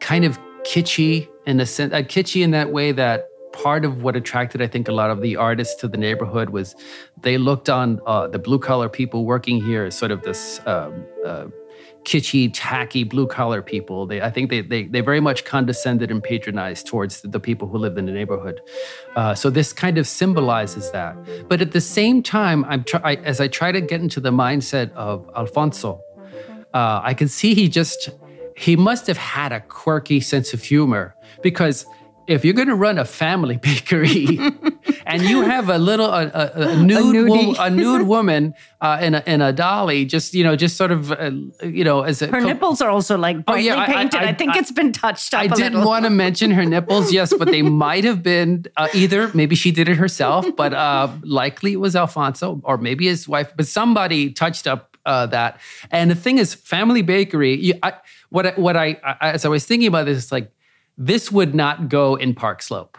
kind 0.01 0.27
of 0.27 0.39
kitschy 0.69 1.29
in 1.47 1.61
a 1.61 1.67
sense, 1.67 1.93
uh, 1.95 1.99
kitschy 1.99 2.43
in 2.43 2.51
that 2.51 2.73
way 2.73 2.93
that 2.93 3.29
part 3.53 3.85
of 3.85 4.03
what 4.03 4.15
attracted, 4.15 4.61
I 4.61 4.67
think, 4.67 4.89
a 4.89 4.93
lot 4.93 5.11
of 5.11 5.23
the 5.23 5.35
artists 5.37 5.75
to 5.77 5.89
the 5.89 5.97
neighborhood 5.97 6.51
was 6.51 6.77
they 7.23 7.39
looked 7.39 7.69
on 7.71 8.01
uh, 8.07 8.27
the 8.29 8.39
blue 8.39 8.59
collar 8.59 8.89
people 8.89 9.25
working 9.25 9.63
here 9.63 9.85
as 9.85 9.97
sort 9.97 10.11
of 10.11 10.23
this 10.23 10.61
um, 10.67 11.07
uh, 11.27 11.47
kitschy, 12.05 12.51
tacky 12.53 13.05
blue 13.05 13.27
collar 13.27 13.63
people. 13.63 14.07
They, 14.07 14.21
I 14.21 14.31
think 14.31 14.51
they, 14.51 14.61
they, 14.61 14.85
they 14.85 15.01
very 15.01 15.21
much 15.21 15.45
condescended 15.45 16.11
and 16.11 16.23
patronized 16.23 16.87
towards 16.87 17.23
the, 17.23 17.29
the 17.29 17.41
people 17.41 17.67
who 17.69 17.79
lived 17.79 17.99
in 17.99 18.05
the 18.05 18.13
neighborhood. 18.13 18.61
Uh, 19.17 19.35
so 19.35 19.51
this 19.51 19.73
kind 19.73 19.97
of 19.97 20.07
symbolizes 20.07 20.91
that. 20.93 21.17
But 21.49 21.63
at 21.63 21.73
the 21.73 21.81
same 21.81 22.23
time, 22.23 22.65
I'm 22.67 22.85
try, 22.85 23.01
I, 23.03 23.15
as 23.17 23.41
I 23.41 23.49
try 23.49 23.73
to 23.73 23.81
get 23.81 24.01
into 24.01 24.21
the 24.21 24.31
mindset 24.31 24.93
of 24.93 25.29
Alfonso, 25.35 26.03
uh, 26.75 27.01
I 27.03 27.15
can 27.15 27.29
see 27.29 27.55
he 27.55 27.69
just 27.69 28.11
he 28.59 28.77
must 28.77 29.07
have 29.07 29.17
had 29.17 29.53
a 29.53 29.61
quirky 29.61 30.21
sense 30.21 30.53
of 30.53 30.63
humor 30.63 31.15
because 31.43 31.87
if 32.27 32.45
you're 32.45 32.55
going 32.55 32.69
to 32.69 32.75
run 32.75 32.99
a 32.99 33.05
family 33.05 33.57
bakery 33.63 34.39
and 35.07 35.23
you 35.23 35.43
have 35.43 35.69
a 35.69 35.79
little 35.79 36.07
a, 36.07 36.27
a, 36.27 36.51
a 36.55 36.77
nude 36.77 37.57
a, 37.57 37.63
a 37.63 37.71
nude 37.71 38.07
woman 38.15 38.55
uh, 38.81 38.99
in 39.01 39.15
a 39.15 39.23
in 39.27 39.41
a 39.41 39.53
dolly, 39.53 40.05
just 40.05 40.35
you 40.35 40.45
know, 40.45 40.55
just 40.55 40.77
sort 40.77 40.93
of 40.93 41.11
uh, 41.11 41.31
you 41.63 41.83
know, 41.83 42.03
as 42.03 42.21
a 42.21 42.27
her 42.27 42.41
co- 42.41 42.47
nipples 42.47 42.81
are 42.81 42.91
also 42.91 43.17
like 43.17 43.45
brightly 43.47 43.71
oh, 43.71 43.75
yeah, 43.75 43.87
painted. 43.87 44.21
I, 44.21 44.27
I, 44.27 44.29
I 44.29 44.35
think 44.35 44.57
it's 44.57 44.71
been 44.71 44.93
touched 44.93 45.35
up. 45.35 45.41
I 45.41 45.47
didn't 45.49 45.85
want 45.85 46.05
to 46.05 46.11
mention 46.11 46.51
her 46.51 46.65
nipples, 46.65 47.13
yes, 47.13 47.33
but 47.37 47.49
they 47.49 47.63
might 47.63 48.05
have 48.05 48.23
been 48.23 48.67
uh, 48.77 48.89
either 48.93 49.31
maybe 49.35 49.57
she 49.57 49.73
did 49.73 49.89
it 49.89 49.97
herself, 49.97 50.47
but 50.57 50.75
uh, 50.75 51.09
likely 51.23 51.73
it 51.73 51.81
was 51.81 51.97
Alfonso 51.97 52.61
or 52.65 52.77
maybe 52.77 53.07
his 53.07 53.27
wife, 53.27 53.53
but 53.57 53.67
somebody 53.67 54.31
touched 54.31 54.67
up 54.67 54.98
uh, 55.09 55.27
that. 55.27 55.61
And 55.91 56.11
the 56.11 56.15
thing 56.15 56.39
is, 56.39 56.55
family 56.55 57.03
bakery. 57.03 57.59
You, 57.59 57.75
I, 57.83 57.95
what 58.29 58.59
what 58.59 58.77
I, 58.77 59.01
I 59.03 59.31
as 59.31 59.45
I 59.45 59.49
was 59.49 59.65
thinking 59.65 59.89
about 59.89 60.07
this, 60.07 60.19
it's 60.19 60.33
like 60.33 60.53
this 60.97 61.33
would 61.33 61.55
not 61.55 61.89
go 61.89 62.15
in 62.15 62.35
Park 62.35 62.63
Slope. 62.63 62.99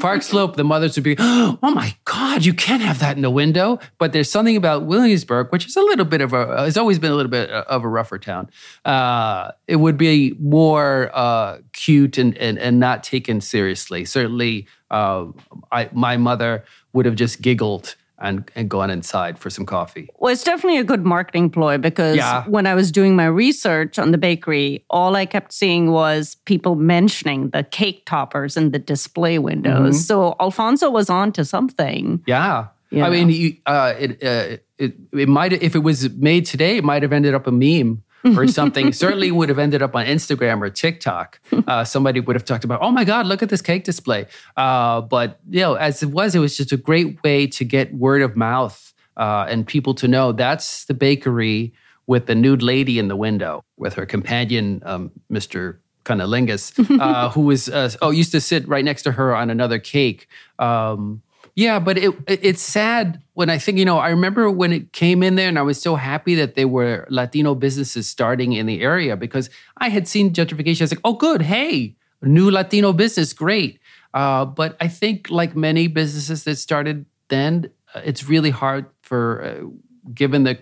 Park 0.00 0.22
Slope, 0.30 0.56
the 0.56 0.64
mothers 0.64 0.96
would 0.96 1.04
be, 1.04 1.16
oh 1.18 1.58
my 1.62 1.96
God, 2.04 2.44
you 2.44 2.52
can't 2.52 2.82
have 2.82 3.00
that 3.00 3.16
in 3.16 3.22
the 3.22 3.30
window. 3.30 3.78
But 3.98 4.12
there's 4.12 4.30
something 4.30 4.56
about 4.56 4.84
Williamsburg, 4.84 5.48
which 5.50 5.66
is 5.66 5.76
a 5.76 5.80
little 5.80 6.04
bit 6.04 6.20
of 6.20 6.32
a, 6.32 6.62
has 6.62 6.76
always 6.76 6.98
been 6.98 7.10
a 7.10 7.14
little 7.14 7.30
bit 7.30 7.50
of 7.50 7.82
a 7.82 7.88
rougher 7.88 8.18
town. 8.18 8.50
Uh, 8.84 9.52
it 9.66 9.76
would 9.76 9.96
be 9.96 10.36
more 10.38 11.10
uh, 11.14 11.58
cute 11.72 12.18
and, 12.18 12.36
and, 12.38 12.58
and 12.58 12.78
not 12.78 13.02
taken 13.02 13.40
seriously. 13.40 14.04
Certainly, 14.04 14.66
uh, 14.90 15.26
I, 15.72 15.88
my 15.92 16.16
mother 16.18 16.64
would 16.92 17.06
have 17.06 17.16
just 17.16 17.40
giggled 17.40 17.96
and, 18.22 18.50
and 18.54 18.70
gone 18.70 18.90
inside 18.90 19.38
for 19.38 19.50
some 19.50 19.66
coffee. 19.66 20.08
Well, 20.18 20.32
it's 20.32 20.44
definitely 20.44 20.78
a 20.78 20.84
good 20.84 21.04
marketing 21.04 21.50
ploy 21.50 21.78
because 21.78 22.16
yeah. 22.16 22.44
when 22.46 22.66
I 22.66 22.74
was 22.74 22.92
doing 22.92 23.16
my 23.16 23.26
research 23.26 23.98
on 23.98 24.12
the 24.12 24.18
bakery, 24.18 24.84
all 24.88 25.16
I 25.16 25.26
kept 25.26 25.52
seeing 25.52 25.90
was 25.90 26.36
people 26.46 26.76
mentioning 26.76 27.50
the 27.50 27.64
cake 27.64 28.06
toppers 28.06 28.56
and 28.56 28.72
the 28.72 28.78
display 28.78 29.38
windows. 29.38 29.96
Mm-hmm. 29.96 30.02
So 30.02 30.36
Alfonso 30.40 30.90
was 30.90 31.10
on 31.10 31.32
to 31.32 31.44
something. 31.44 32.22
Yeah. 32.26 32.68
I 32.94 33.08
mean, 33.08 33.30
you, 33.30 33.56
uh, 33.64 33.94
it, 33.98 34.22
uh, 34.22 34.56
it, 34.76 34.94
it 35.12 35.28
might 35.28 35.54
if 35.54 35.74
it 35.74 35.78
was 35.78 36.10
made 36.10 36.44
today, 36.44 36.76
it 36.76 36.84
might 36.84 37.02
have 37.02 37.12
ended 37.12 37.34
up 37.34 37.46
a 37.46 37.52
meme 37.52 38.02
or 38.24 38.46
something 38.46 38.92
certainly 38.92 39.30
would 39.30 39.48
have 39.48 39.58
ended 39.58 39.82
up 39.82 39.94
on 39.94 40.06
Instagram 40.06 40.60
or 40.62 40.70
TikTok. 40.70 41.40
Uh, 41.66 41.84
somebody 41.84 42.20
would 42.20 42.36
have 42.36 42.44
talked 42.44 42.64
about, 42.64 42.80
oh 42.82 42.90
my 42.90 43.04
God, 43.04 43.26
look 43.26 43.42
at 43.42 43.48
this 43.48 43.62
cake 43.62 43.84
display. 43.84 44.26
Uh, 44.56 45.00
but, 45.00 45.40
you 45.48 45.60
know, 45.60 45.74
as 45.74 46.02
it 46.02 46.10
was, 46.10 46.34
it 46.34 46.38
was 46.38 46.56
just 46.56 46.72
a 46.72 46.76
great 46.76 47.22
way 47.22 47.46
to 47.46 47.64
get 47.64 47.94
word 47.94 48.22
of 48.22 48.36
mouth 48.36 48.92
uh, 49.16 49.46
and 49.48 49.66
people 49.66 49.94
to 49.94 50.08
know 50.08 50.32
that's 50.32 50.84
the 50.86 50.94
bakery 50.94 51.72
with 52.06 52.26
the 52.26 52.34
nude 52.34 52.62
lady 52.62 52.98
in 52.98 53.08
the 53.08 53.16
window 53.16 53.64
with 53.76 53.94
her 53.94 54.06
companion, 54.06 54.82
um, 54.84 55.10
Mr. 55.30 55.78
Cunnilingus, 56.04 56.72
uh, 57.00 57.30
who 57.30 57.42
was, 57.42 57.68
uh, 57.68 57.90
oh, 58.02 58.10
used 58.10 58.32
to 58.32 58.40
sit 58.40 58.66
right 58.66 58.84
next 58.84 59.02
to 59.02 59.12
her 59.12 59.34
on 59.34 59.50
another 59.50 59.78
cake. 59.78 60.28
Um, 60.58 61.22
yeah, 61.54 61.78
but 61.78 61.98
it, 61.98 62.14
it's 62.26 62.62
sad 62.62 63.22
when 63.34 63.50
I 63.50 63.58
think, 63.58 63.78
you 63.78 63.84
know, 63.84 63.98
I 63.98 64.08
remember 64.08 64.50
when 64.50 64.72
it 64.72 64.92
came 64.92 65.22
in 65.22 65.34
there 65.34 65.48
and 65.48 65.58
I 65.58 65.62
was 65.62 65.80
so 65.80 65.96
happy 65.96 66.34
that 66.36 66.54
there 66.54 66.68
were 66.68 67.06
Latino 67.10 67.54
businesses 67.54 68.08
starting 68.08 68.54
in 68.54 68.64
the 68.64 68.80
area 68.80 69.16
because 69.16 69.50
I 69.76 69.90
had 69.90 70.08
seen 70.08 70.32
gentrification. 70.32 70.80
I 70.80 70.84
was 70.84 70.92
like, 70.92 71.00
oh, 71.04 71.12
good. 71.12 71.42
Hey, 71.42 71.94
new 72.22 72.50
Latino 72.50 72.94
business, 72.94 73.34
great. 73.34 73.80
Uh, 74.14 74.46
but 74.46 74.76
I 74.80 74.88
think, 74.88 75.30
like 75.30 75.54
many 75.54 75.88
businesses 75.88 76.44
that 76.44 76.56
started 76.56 77.04
then, 77.28 77.70
uh, 77.94 78.00
it's 78.04 78.28
really 78.28 78.50
hard 78.50 78.86
for, 79.02 79.44
uh, 79.44 79.66
given 80.14 80.44
the 80.44 80.58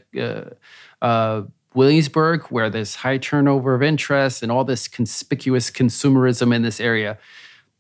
uh, 1.02 1.04
uh, 1.04 1.42
Williamsburg, 1.74 2.46
where 2.46 2.68
there's 2.68 2.96
high 2.96 3.18
turnover 3.18 3.74
of 3.74 3.82
interest 3.82 4.42
and 4.42 4.50
all 4.50 4.64
this 4.64 4.88
conspicuous 4.88 5.70
consumerism 5.70 6.54
in 6.54 6.62
this 6.62 6.80
area 6.80 7.16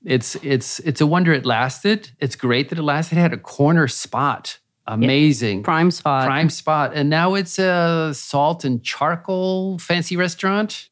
it's 0.04 0.34
it's 0.36 0.80
it's 0.80 1.00
a 1.00 1.06
wonder 1.06 1.32
it 1.32 1.44
lasted. 1.44 2.10
It's 2.18 2.36
great 2.36 2.68
that 2.70 2.78
it 2.78 2.82
lasted. 2.82 3.18
It 3.18 3.20
had 3.20 3.32
a 3.32 3.38
corner 3.38 3.88
spot. 3.88 4.58
Amazing. 4.86 5.58
Yep. 5.58 5.64
Prime 5.64 5.90
spot. 5.90 6.26
Prime 6.26 6.50
spot. 6.50 6.92
And 6.94 7.08
now 7.08 7.34
it's 7.34 7.58
a 7.58 8.12
salt 8.12 8.64
and 8.64 8.82
charcoal 8.82 9.78
fancy 9.78 10.16
restaurant. 10.16 10.88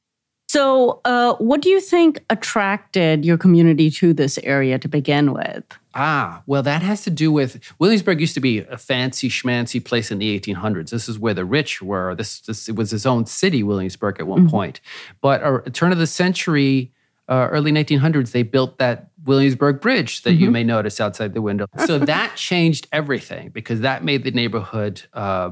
So, 0.48 1.02
uh, 1.04 1.34
what 1.34 1.60
do 1.60 1.68
you 1.68 1.78
think 1.78 2.24
attracted 2.30 3.22
your 3.22 3.36
community 3.36 3.90
to 3.90 4.14
this 4.14 4.38
area 4.42 4.78
to 4.78 4.88
begin 4.88 5.34
with? 5.34 5.64
Ah, 5.94 6.42
well, 6.46 6.62
that 6.62 6.80
has 6.80 7.02
to 7.02 7.10
do 7.10 7.30
with 7.30 7.60
Williamsburg 7.78 8.18
used 8.20 8.32
to 8.34 8.40
be 8.40 8.60
a 8.60 8.78
fancy 8.78 9.28
schmancy 9.28 9.84
place 9.84 10.10
in 10.10 10.18
the 10.18 10.38
1800s. 10.40 10.88
This 10.88 11.06
is 11.06 11.18
where 11.18 11.34
the 11.34 11.44
rich 11.44 11.82
were. 11.82 12.14
This, 12.14 12.40
this 12.40 12.68
it 12.68 12.76
was 12.76 12.90
his 12.90 13.04
own 13.04 13.26
city, 13.26 13.62
Williamsburg, 13.62 14.20
at 14.20 14.26
one 14.26 14.42
mm-hmm. 14.42 14.50
point. 14.50 14.80
But 15.20 15.42
a 15.42 15.54
uh, 15.56 15.60
turn 15.70 15.92
of 15.92 15.98
the 15.98 16.06
century, 16.06 16.92
uh, 17.28 17.48
early 17.50 17.70
1900s, 17.70 18.32
they 18.32 18.42
built 18.42 18.78
that 18.78 19.10
Williamsburg 19.24 19.80
Bridge 19.80 20.22
that 20.22 20.30
mm-hmm. 20.30 20.44
you 20.44 20.50
may 20.50 20.64
notice 20.64 21.00
outside 21.00 21.34
the 21.34 21.42
window. 21.42 21.66
So 21.86 21.98
that 22.14 22.36
changed 22.36 22.88
everything 22.92 23.50
because 23.50 23.80
that 23.80 24.02
made 24.02 24.24
the 24.24 24.30
neighborhood 24.30 25.02
uh, 25.12 25.50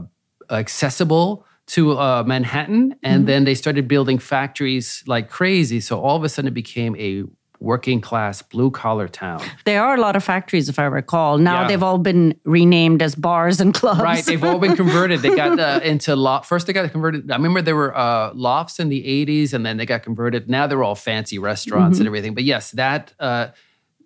accessible 0.50 1.44
to 1.68 1.98
uh, 1.98 2.22
Manhattan. 2.26 2.96
And 3.02 3.20
mm-hmm. 3.20 3.26
then 3.26 3.44
they 3.44 3.54
started 3.54 3.88
building 3.88 4.18
factories 4.18 5.02
like 5.06 5.28
crazy. 5.28 5.80
So 5.80 6.00
all 6.00 6.16
of 6.16 6.24
a 6.24 6.28
sudden 6.28 6.48
it 6.48 6.54
became 6.54 6.96
a 6.96 7.24
working 7.60 8.00
class 8.00 8.42
blue 8.42 8.70
collar 8.70 9.08
town. 9.08 9.42
There 9.64 9.82
are 9.82 9.94
a 9.94 10.00
lot 10.00 10.16
of 10.16 10.24
factories, 10.24 10.68
if 10.68 10.78
I 10.78 10.84
recall. 10.84 11.38
Now 11.38 11.62
yeah. 11.62 11.68
they've 11.68 11.82
all 11.82 11.98
been 11.98 12.38
renamed 12.44 13.02
as 13.02 13.14
bars 13.14 13.60
and 13.60 13.74
clubs. 13.74 14.00
Right, 14.00 14.24
they've 14.24 14.42
all 14.42 14.58
been 14.58 14.76
converted. 14.76 15.20
They 15.20 15.34
got 15.34 15.58
uh, 15.58 15.80
into 15.82 16.14
loft. 16.16 16.46
First, 16.46 16.66
they 16.66 16.72
got 16.72 16.90
converted. 16.90 17.30
I 17.30 17.36
remember 17.36 17.62
there 17.62 17.76
were 17.76 17.96
uh, 17.96 18.32
lofts 18.34 18.78
in 18.78 18.88
the 18.88 19.02
'80s, 19.02 19.52
and 19.52 19.64
then 19.64 19.76
they 19.76 19.86
got 19.86 20.02
converted. 20.02 20.48
Now 20.48 20.66
they're 20.66 20.84
all 20.84 20.94
fancy 20.94 21.38
restaurants 21.38 21.96
mm-hmm. 21.96 22.02
and 22.02 22.06
everything. 22.06 22.34
But 22.34 22.44
yes, 22.44 22.70
that. 22.72 23.12
Uh, 23.18 23.48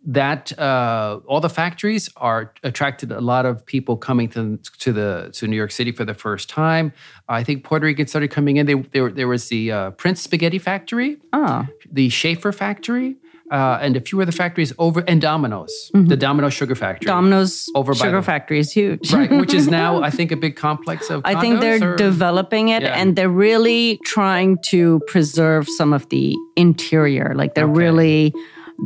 that 0.02 0.59
uh, 0.59 1.21
all 1.26 1.40
the 1.40 1.50
factories 1.50 2.09
are 2.16 2.54
attracted 2.62 3.12
a 3.12 3.21
lot 3.21 3.45
of 3.45 3.64
people 3.66 3.97
coming 3.97 4.28
to, 4.30 4.59
to 4.78 4.92
the 4.92 5.30
to 5.35 5.47
New 5.47 5.57
York 5.57 5.71
City 5.71 5.92
for 5.92 6.04
the 6.04 6.14
first 6.14 6.49
time. 6.49 6.92
I 7.28 7.45
think 7.45 7.64
Puerto 7.64 7.85
Rican 7.85 8.07
started 8.07 8.30
coming 8.30 8.57
in. 8.57 8.66
They, 8.66 8.75
they 8.75 9.09
there 9.11 9.28
was 9.28 9.49
the 9.49 9.71
uh, 9.71 9.90
Prince 9.92 10.23
Spaghetti 10.23 10.59
Factory, 10.59 11.19
oh. 11.33 11.66
the 11.90 12.09
Schaefer 12.09 12.52
Factory, 12.52 13.16
uh, 13.50 13.78
and 13.80 13.97
a 13.97 14.00
few 14.00 14.21
other 14.21 14.33
factories 14.33 14.73
over, 14.78 15.02
and 15.07 15.21
Domino's, 15.21 15.90
mm-hmm. 15.95 16.07
the 16.07 16.16
Domino's 16.16 16.54
Sugar 16.54 16.75
Factory. 16.75 17.07
Domino's 17.07 17.69
over 17.75 17.95
Sugar 17.95 18.16
the, 18.16 18.23
Factory 18.23 18.59
is 18.59 18.73
huge, 18.73 19.12
right? 19.12 19.30
Which 19.30 19.54
is 19.54 19.69
now, 19.69 20.02
I 20.09 20.11
think, 20.11 20.33
a 20.33 20.37
big 20.37 20.57
complex 20.57 21.11
of. 21.11 21.23
I 21.25 21.40
think 21.40 21.61
they're 21.61 21.95
or, 21.95 21.97
developing 21.97 22.69
it, 22.69 22.83
yeah. 22.83 23.00
and 23.00 23.16
they're 23.16 23.28
really 23.28 23.99
trying 24.04 24.59
to 24.66 25.00
preserve 25.07 25.69
some 25.69 25.92
of 25.92 26.09
the 26.11 26.37
interior. 26.57 27.33
Like 27.35 27.54
they're 27.54 27.64
okay. 27.64 27.78
really 27.78 28.35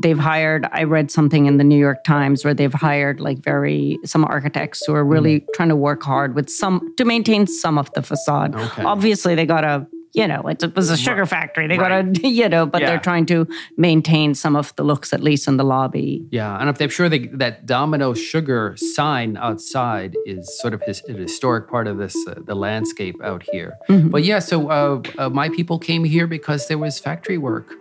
they've 0.03 0.19
hired 0.19 0.67
i 0.73 0.83
read 0.83 1.09
something 1.09 1.47
in 1.47 1.57
the 1.57 1.63
new 1.63 1.79
york 1.79 2.03
times 2.03 2.45
where 2.45 2.53
they've 2.53 2.75
hired 2.75 3.21
like 3.21 3.39
very 3.39 3.97
some 4.05 4.25
architects 4.25 4.83
who 4.85 4.93
are 4.95 5.05
really 5.05 5.41
mm. 5.41 5.47
trying 5.55 5.69
to 5.69 5.77
work 5.77 6.03
hard 6.03 6.35
with 6.35 6.51
some 6.51 6.93
to 6.97 7.05
maintain 7.05 7.47
some 7.47 7.79
of 7.79 7.89
the 7.93 8.03
facade 8.03 8.57
okay. 8.57 8.83
obviously 8.83 9.37
they 9.37 9.47
got 9.47 9.61
to 9.61 9.87
you 10.15 10.29
know, 10.29 10.43
it 10.47 10.75
was 10.77 10.91
a 10.91 10.97
sugar 10.97 11.27
factory. 11.27 11.67
They 11.67 11.77
right. 11.77 12.05
got 12.05 12.15
to, 12.23 12.29
you 12.29 12.49
know, 12.49 12.67
but 12.67 12.81
yeah. 12.81 12.89
they're 12.89 13.01
trying 13.01 13.27
to 13.27 13.47
maintain 13.77 14.35
some 14.35 14.55
of 14.55 14.75
the 14.77 14.85
looks, 14.85 15.13
at 15.13 15.21
least 15.21 15.49
in 15.49 15.57
the 15.57 15.65
lobby. 15.65 16.25
Yeah. 16.31 16.57
And 16.57 16.71
I'm 16.71 16.89
sure 16.89 17.09
they, 17.09 17.27
that 17.27 17.67
Domino 17.67 18.15
Sugar 18.15 18.75
sign 18.77 19.37
outside 19.37 20.15
is 20.25 20.59
sort 20.61 20.73
of 20.73 20.83
his, 20.83 21.03
a 21.09 21.13
historic 21.13 21.69
part 21.69 21.89
of 21.89 21.99
this, 21.99 22.17
uh, 22.29 22.37
the 22.45 22.55
landscape 22.55 23.17
out 23.23 23.43
here. 23.51 23.77
Mm-hmm. 23.89 24.11
But 24.11 24.25
yeah, 24.25 24.39
so 24.39 24.71
uh, 24.71 25.03
uh, 25.19 25.29
my 25.31 25.49
people 25.49 25.79
came 25.81 26.05
here 26.05 26.29
because 26.29 26.69
there 26.69 26.79
was 26.79 26.99
factory 27.01 27.39
work 27.39 27.75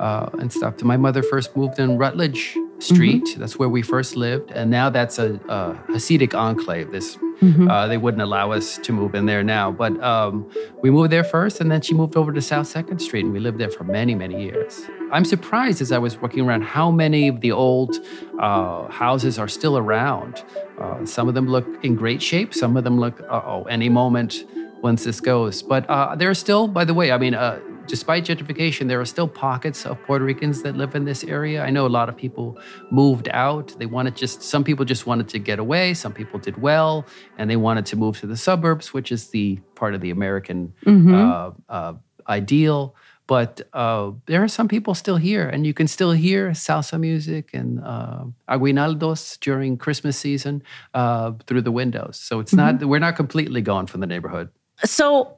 uh, 0.00 0.30
and 0.38 0.52
stuff. 0.52 0.82
My 0.82 0.96
mother 0.96 1.22
first 1.22 1.56
moved 1.56 1.78
in 1.78 1.98
Rutledge 1.98 2.56
Street. 2.78 3.24
Mm-hmm. 3.24 3.40
That's 3.40 3.58
where 3.58 3.68
we 3.68 3.82
first 3.82 4.16
lived. 4.16 4.50
And 4.52 4.70
now 4.70 4.90
that's 4.90 5.18
a, 5.18 5.34
a 5.48 5.74
Hasidic 5.92 6.34
enclave, 6.34 6.92
this 6.92 7.18
Mm-hmm. 7.40 7.70
Uh, 7.70 7.86
they 7.86 7.98
wouldn't 7.98 8.22
allow 8.22 8.50
us 8.50 8.78
to 8.78 8.92
move 8.92 9.14
in 9.14 9.26
there 9.26 9.44
now. 9.44 9.70
But 9.70 10.02
um, 10.02 10.50
we 10.82 10.90
moved 10.90 11.12
there 11.12 11.22
first, 11.22 11.60
and 11.60 11.70
then 11.70 11.80
she 11.80 11.94
moved 11.94 12.16
over 12.16 12.32
to 12.32 12.42
South 12.42 12.66
Second 12.66 12.98
Street, 12.98 13.24
and 13.24 13.32
we 13.32 13.38
lived 13.38 13.58
there 13.58 13.70
for 13.70 13.84
many, 13.84 14.14
many 14.14 14.42
years. 14.42 14.82
I'm 15.12 15.24
surprised 15.24 15.80
as 15.80 15.92
I 15.92 15.98
was 15.98 16.20
walking 16.20 16.44
around 16.44 16.62
how 16.62 16.90
many 16.90 17.28
of 17.28 17.40
the 17.40 17.52
old 17.52 17.96
uh, 18.40 18.88
houses 18.88 19.38
are 19.38 19.48
still 19.48 19.78
around. 19.78 20.42
Uh, 20.80 21.04
some 21.06 21.28
of 21.28 21.34
them 21.34 21.46
look 21.46 21.66
in 21.84 21.94
great 21.94 22.20
shape. 22.20 22.54
Some 22.54 22.76
of 22.76 22.84
them 22.84 22.98
look, 22.98 23.20
oh, 23.30 23.64
any 23.64 23.88
moment 23.88 24.44
once 24.82 25.04
this 25.04 25.20
goes. 25.20 25.62
But 25.62 25.88
uh, 25.88 26.16
there 26.16 26.30
are 26.30 26.34
still, 26.34 26.66
by 26.66 26.84
the 26.84 26.94
way, 26.94 27.12
I 27.12 27.18
mean, 27.18 27.34
uh, 27.34 27.60
despite 27.88 28.24
gentrification, 28.24 28.86
there 28.86 29.00
are 29.00 29.04
still 29.04 29.26
pockets 29.26 29.84
of 29.84 30.00
Puerto 30.04 30.24
Ricans 30.24 30.62
that 30.62 30.76
live 30.76 30.94
in 30.94 31.04
this 31.04 31.24
area. 31.24 31.64
I 31.64 31.70
know 31.70 31.86
a 31.86 31.88
lot 31.88 32.08
of 32.08 32.16
people 32.16 32.58
moved 32.90 33.28
out. 33.30 33.74
They 33.78 33.86
wanted 33.86 34.14
just, 34.14 34.42
some 34.42 34.62
people 34.62 34.84
just 34.84 35.06
wanted 35.06 35.28
to 35.30 35.38
get 35.38 35.58
away. 35.58 35.94
Some 35.94 36.12
people 36.12 36.38
did 36.38 36.60
well, 36.62 37.04
and 37.38 37.50
they 37.50 37.56
wanted 37.56 37.86
to 37.86 37.96
move 37.96 38.20
to 38.20 38.26
the 38.26 38.36
suburbs, 38.36 38.94
which 38.94 39.10
is 39.10 39.30
the 39.30 39.56
part 39.74 39.94
of 39.94 40.00
the 40.00 40.10
American 40.10 40.72
mm-hmm. 40.84 41.14
uh, 41.14 41.50
uh, 41.68 41.94
ideal. 42.28 42.94
But 43.26 43.60
uh, 43.74 44.12
there 44.24 44.42
are 44.42 44.48
some 44.48 44.68
people 44.68 44.94
still 44.94 45.18
here, 45.18 45.46
and 45.46 45.66
you 45.66 45.74
can 45.74 45.86
still 45.86 46.12
hear 46.12 46.50
salsa 46.52 46.98
music 46.98 47.50
and 47.52 47.78
uh, 47.84 48.24
aguinaldos 48.48 49.36
during 49.38 49.76
Christmas 49.76 50.16
season 50.16 50.62
uh, 50.94 51.32
through 51.46 51.60
the 51.60 51.70
windows. 51.70 52.18
So 52.18 52.40
it's 52.40 52.54
mm-hmm. 52.54 52.78
not, 52.78 52.88
we're 52.88 53.00
not 53.00 53.16
completely 53.16 53.60
gone 53.60 53.86
from 53.86 54.00
the 54.00 54.06
neighborhood. 54.06 54.48
So, 54.84 55.36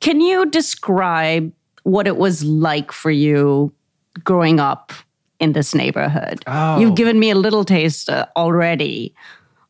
can 0.00 0.20
you 0.20 0.46
describe 0.46 1.52
what 1.82 2.06
it 2.06 2.16
was 2.16 2.44
like 2.44 2.92
for 2.92 3.10
you 3.10 3.72
growing 4.24 4.60
up 4.60 4.92
in 5.40 5.52
this 5.52 5.74
neighborhood. 5.74 6.42
Oh. 6.46 6.78
You've 6.78 6.94
given 6.94 7.18
me 7.18 7.30
a 7.30 7.34
little 7.34 7.64
taste 7.64 8.10
uh, 8.10 8.26
already. 8.36 9.14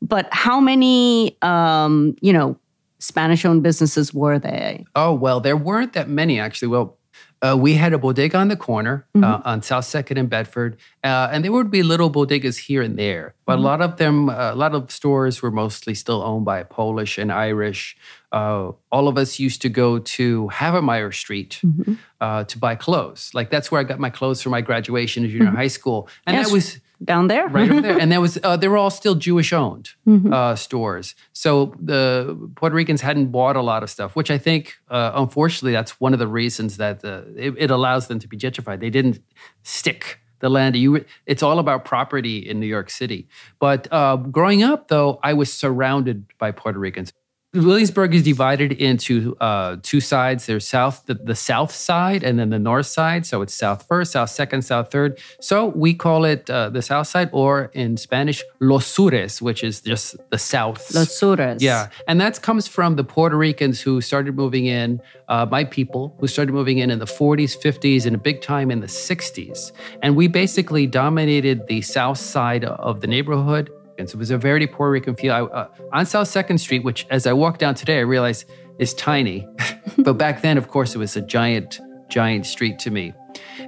But 0.01 0.29
how 0.33 0.61
many, 0.61 1.37
um, 1.43 2.17
you 2.21 2.33
know, 2.33 2.59
Spanish 2.99 3.45
owned 3.45 3.63
businesses 3.63 4.15
were 4.15 4.39
they? 4.39 4.85
Oh, 4.95 5.13
well, 5.13 5.41
there 5.41 5.57
weren't 5.57 5.93
that 5.93 6.09
many 6.09 6.41
actually. 6.41 6.69
Well, 6.69 6.98
uh, 7.41 7.57
we 7.59 7.75
had 7.75 7.93
a 7.93 7.99
bodega 7.99 8.37
on 8.37 8.49
the 8.49 8.57
corner 8.57 9.07
uh, 9.15 9.19
mm-hmm. 9.19 9.25
uh, 9.25 9.51
on 9.51 9.63
South 9.63 9.85
Second 9.85 10.19
and 10.19 10.29
Bedford, 10.29 10.77
uh, 11.05 11.29
and 11.31 11.45
there 11.45 11.53
would 11.53 11.71
be 11.71 11.83
little 11.83 12.11
bodegas 12.11 12.59
here 12.59 12.83
and 12.83 12.99
there. 12.99 13.35
But 13.47 13.55
mm-hmm. 13.57 13.65
a 13.65 13.67
lot 13.67 13.81
of 13.81 13.97
them, 13.97 14.29
uh, 14.29 14.53
a 14.53 14.55
lot 14.55 14.75
of 14.75 14.91
stores 14.91 15.41
were 15.41 15.51
mostly 15.51 15.95
still 15.95 16.23
owned 16.23 16.45
by 16.45 16.63
Polish 16.65 17.17
and 17.19 17.31
Irish. 17.31 17.97
Uh, 18.33 18.73
all 18.91 19.09
of 19.09 19.17
us 19.17 19.39
used 19.39 19.63
to 19.63 19.69
go 19.69 19.99
to 19.99 20.49
Havemeyer 20.53 21.15
Street 21.15 21.61
mm-hmm. 21.65 22.43
to 22.45 22.59
buy 22.59 22.75
clothes. 22.75 23.31
Like 23.35 23.51
that's 23.51 23.71
where 23.71 23.81
I 23.81 23.85
got 23.85 23.99
my 23.99 24.11
clothes 24.11 24.43
for 24.43 24.51
my 24.51 24.61
graduation 24.61 25.25
in 25.25 25.31
junior 25.31 25.47
mm-hmm. 25.47 25.57
high 25.57 25.69
school, 25.69 26.09
and 26.27 26.37
yes. 26.37 26.49
that 26.49 26.53
was 26.53 26.81
down 27.03 27.29
there, 27.29 27.49
right 27.49 27.71
over 27.71 27.81
there. 27.81 27.99
And 28.09 28.13
that 28.13 28.21
was 28.21 28.39
uh, 28.43 28.57
they 28.57 28.69
were 28.69 28.77
all 28.77 28.91
still 28.91 29.15
Jewish 29.15 29.53
owned 29.53 29.91
mm-hmm. 30.07 30.33
uh, 30.33 30.57
stores. 30.57 31.15
So 31.33 31.75
the 31.81 32.51
Puerto 32.57 32.75
Ricans 32.75 33.01
hadn't 33.01 33.29
bought 33.29 33.57
a 33.57 33.63
lot 33.63 33.83
of 33.83 33.91
stuff, 33.91 34.17
which 34.17 34.31
I 34.31 34.39
think, 34.39 34.75
uh, 34.89 35.13
unfortunately, 35.15 35.73
that's 35.73 36.01
one 36.01 36.13
of 36.13 36.19
the 36.19 36.29
reasons 36.29 36.77
that 36.77 37.05
it, 37.05 37.55
it, 37.59 37.71
allows 37.71 38.09
them 38.09 38.19
to 38.19 38.29
be 38.29 38.37
gentrified. 38.37 38.81
They 38.81 38.91
didn't 38.91 39.21
stick 39.63 40.21
the 40.41 40.49
land. 40.49 40.77
You, 40.77 41.05
it's 41.27 41.43
all 41.43 41.59
about 41.59 41.85
property 41.85 42.39
in 42.39 42.61
New 42.61 42.67
York 42.67 42.91
City. 42.91 43.29
But 43.59 43.89
uh, 43.93 44.17
growing 44.17 44.63
up, 44.63 44.89
though, 44.89 45.19
I 45.23 45.33
was 45.33 45.53
surrounded 45.53 46.27
by 46.39 46.53
Puerto 46.53 46.79
Ricans. 46.79 47.13
Williamsburg 47.55 48.15
is 48.15 48.23
divided 48.25 48.73
into 48.73 49.35
uh, 49.41 49.79
two 49.83 50.01
sides. 50.01 50.45
There's 50.45 50.69
south, 50.69 51.07
the, 51.07 51.15
the, 51.15 51.35
south 51.35 51.73
side, 51.73 52.23
and 52.23 52.39
then 52.39 52.51
the 52.51 52.59
north 52.59 52.85
side. 52.85 53.25
So 53.25 53.41
it's 53.41 53.55
south 53.55 53.87
first, 53.89 54.13
south 54.13 54.29
second, 54.29 54.63
south 54.63 54.91
third. 54.91 55.19
So 55.41 55.67
we 55.69 55.95
call 55.95 56.27
it 56.27 56.51
uh, 56.51 56.69
the 56.69 56.83
south 56.83 57.07
side, 57.07 57.31
or 57.33 57.71
in 57.73 57.97
Spanish, 57.97 58.45
Los 58.61 58.85
Sures, 58.85 59.41
which 59.41 59.65
is 59.65 59.81
just 59.81 60.17
the 60.29 60.37
south. 60.37 60.95
Los 60.95 61.09
Sures. 61.19 61.63
Yeah, 61.63 61.89
and 62.07 62.21
that 62.21 62.43
comes 62.43 62.69
from 62.69 62.97
the 62.97 63.05
Puerto 63.05 63.37
Ricans 63.37 63.81
who 63.81 64.03
started 64.03 64.35
moving 64.37 64.67
in, 64.67 65.01
uh, 65.29 65.47
my 65.51 65.65
people 65.65 66.15
who 66.21 66.27
started 66.27 66.53
moving 66.53 66.79
in 66.79 66.91
in 66.91 66.99
the 66.99 67.07
40s, 67.07 67.57
50s, 67.59 68.05
and 68.05 68.15
a 68.15 68.19
big 68.19 68.43
time 68.43 68.71
in 68.71 68.81
the 68.81 68.87
60s. 68.87 69.73
And 70.03 70.17
we 70.17 70.29
basically 70.29 70.87
dominated 70.87 71.67
the 71.67 71.81
south 71.81 72.19
side 72.19 72.65
of 72.65 73.01
the 73.01 73.07
neighborhood 73.07 73.71
it 73.99 74.15
was 74.15 74.31
a 74.31 74.39
very 74.39 74.67
Puerto 74.67 74.93
Rican 74.93 75.15
feel. 75.15 75.33
I, 75.33 75.43
uh, 75.43 75.69
on 75.93 76.07
South 76.07 76.29
Second 76.29 76.59
Street, 76.59 76.85
which 76.85 77.07
as 77.11 77.27
I 77.27 77.33
walk 77.33 77.59
down 77.59 77.75
today, 77.75 77.99
I 77.99 78.03
realize 78.03 78.45
is 78.79 78.95
tiny, 78.95 79.47
but 79.99 80.15
back 80.15 80.43
then, 80.43 80.57
of 80.57 80.69
course, 80.69 80.95
it 80.95 80.99
was 80.99 81.17
a 81.17 81.21
giant, 81.21 81.81
giant 82.09 82.47
street 82.47 82.79
to 82.81 82.91
me. 82.91 83.13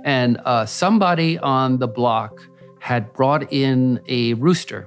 And 0.05 0.39
uh, 0.45 0.67
somebody 0.67 1.39
on 1.39 1.79
the 1.79 1.89
block 1.89 2.41
had 2.79 3.13
brought 3.13 3.53
in 3.53 4.01
a 4.09 4.35
rooster. 4.35 4.87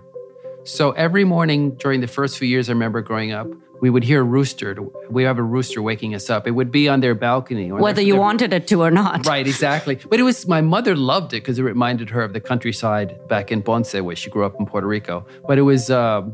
So 0.64 0.92
every 0.92 1.26
morning 1.26 1.76
during 1.76 2.00
the 2.00 2.08
first 2.08 2.38
few 2.38 2.48
years 2.48 2.70
I 2.70 2.72
remember 2.72 3.02
growing 3.02 3.34
up, 3.34 3.48
we 3.84 3.90
would 3.90 4.06
hear 4.06 4.22
a 4.22 4.24
rooster. 4.24 4.78
We 5.10 5.24
have 5.24 5.38
a 5.38 5.44
rooster 5.44 5.82
waking 5.82 6.16
us 6.16 6.30
up. 6.30 6.48
It 6.48 6.52
would 6.52 6.72
be 6.72 6.88
on 6.88 7.02
their 7.02 7.14
balcony. 7.14 7.70
Whether 7.70 7.96
their, 7.96 8.06
you 8.06 8.14
their, 8.14 8.22
wanted 8.22 8.54
it 8.54 8.66
to 8.68 8.82
or 8.82 8.90
not. 8.90 9.28
Right, 9.28 9.46
exactly. 9.46 9.96
But 10.10 10.22
it 10.22 10.24
was, 10.24 10.48
my 10.48 10.62
mother 10.62 10.96
loved 10.96 11.34
it 11.34 11.42
because 11.42 11.60
it 11.60 11.64
reminded 11.64 12.10
her 12.10 12.22
of 12.22 12.32
the 12.32 12.40
countryside 12.40 13.20
back 13.28 13.52
in 13.52 13.62
Ponce, 13.62 13.94
where 13.94 14.16
she 14.16 14.30
grew 14.30 14.46
up 14.46 14.56
in 14.58 14.66
Puerto 14.66 14.88
Rico. 14.88 15.28
But 15.46 15.58
it 15.58 15.64
was, 15.64 15.92
um, 15.92 16.34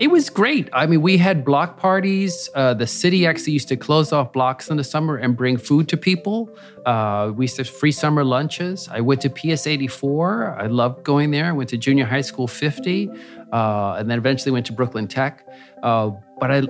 it 0.00 0.08
was 0.08 0.28
great. 0.28 0.68
I 0.74 0.84
mean, 0.84 1.00
we 1.00 1.16
had 1.16 1.46
block 1.46 1.78
parties. 1.78 2.50
Uh, 2.54 2.74
the 2.74 2.86
city 2.86 3.24
actually 3.24 3.54
used 3.54 3.68
to 3.68 3.78
close 3.78 4.12
off 4.12 4.34
blocks 4.34 4.68
in 4.68 4.76
the 4.76 4.84
summer 4.84 5.16
and 5.16 5.34
bring 5.34 5.56
food 5.56 5.88
to 5.88 5.96
people. 5.96 6.54
Uh, 6.84 7.32
we 7.34 7.44
used 7.44 7.56
to 7.56 7.62
have 7.62 7.70
free 7.70 7.92
summer 7.92 8.22
lunches. 8.22 8.86
I 8.92 9.00
went 9.00 9.22
to 9.22 9.30
PS 9.30 9.66
84. 9.66 10.58
I 10.60 10.66
loved 10.66 11.04
going 11.04 11.30
there. 11.30 11.46
I 11.46 11.52
went 11.52 11.70
to 11.70 11.78
junior 11.78 12.04
high 12.04 12.20
school 12.20 12.46
50, 12.46 13.08
uh, 13.50 13.96
and 13.98 14.10
then 14.10 14.18
eventually 14.18 14.52
went 14.52 14.66
to 14.66 14.74
Brooklyn 14.74 15.08
Tech. 15.08 15.42
But 16.38 16.50
I, 16.50 16.62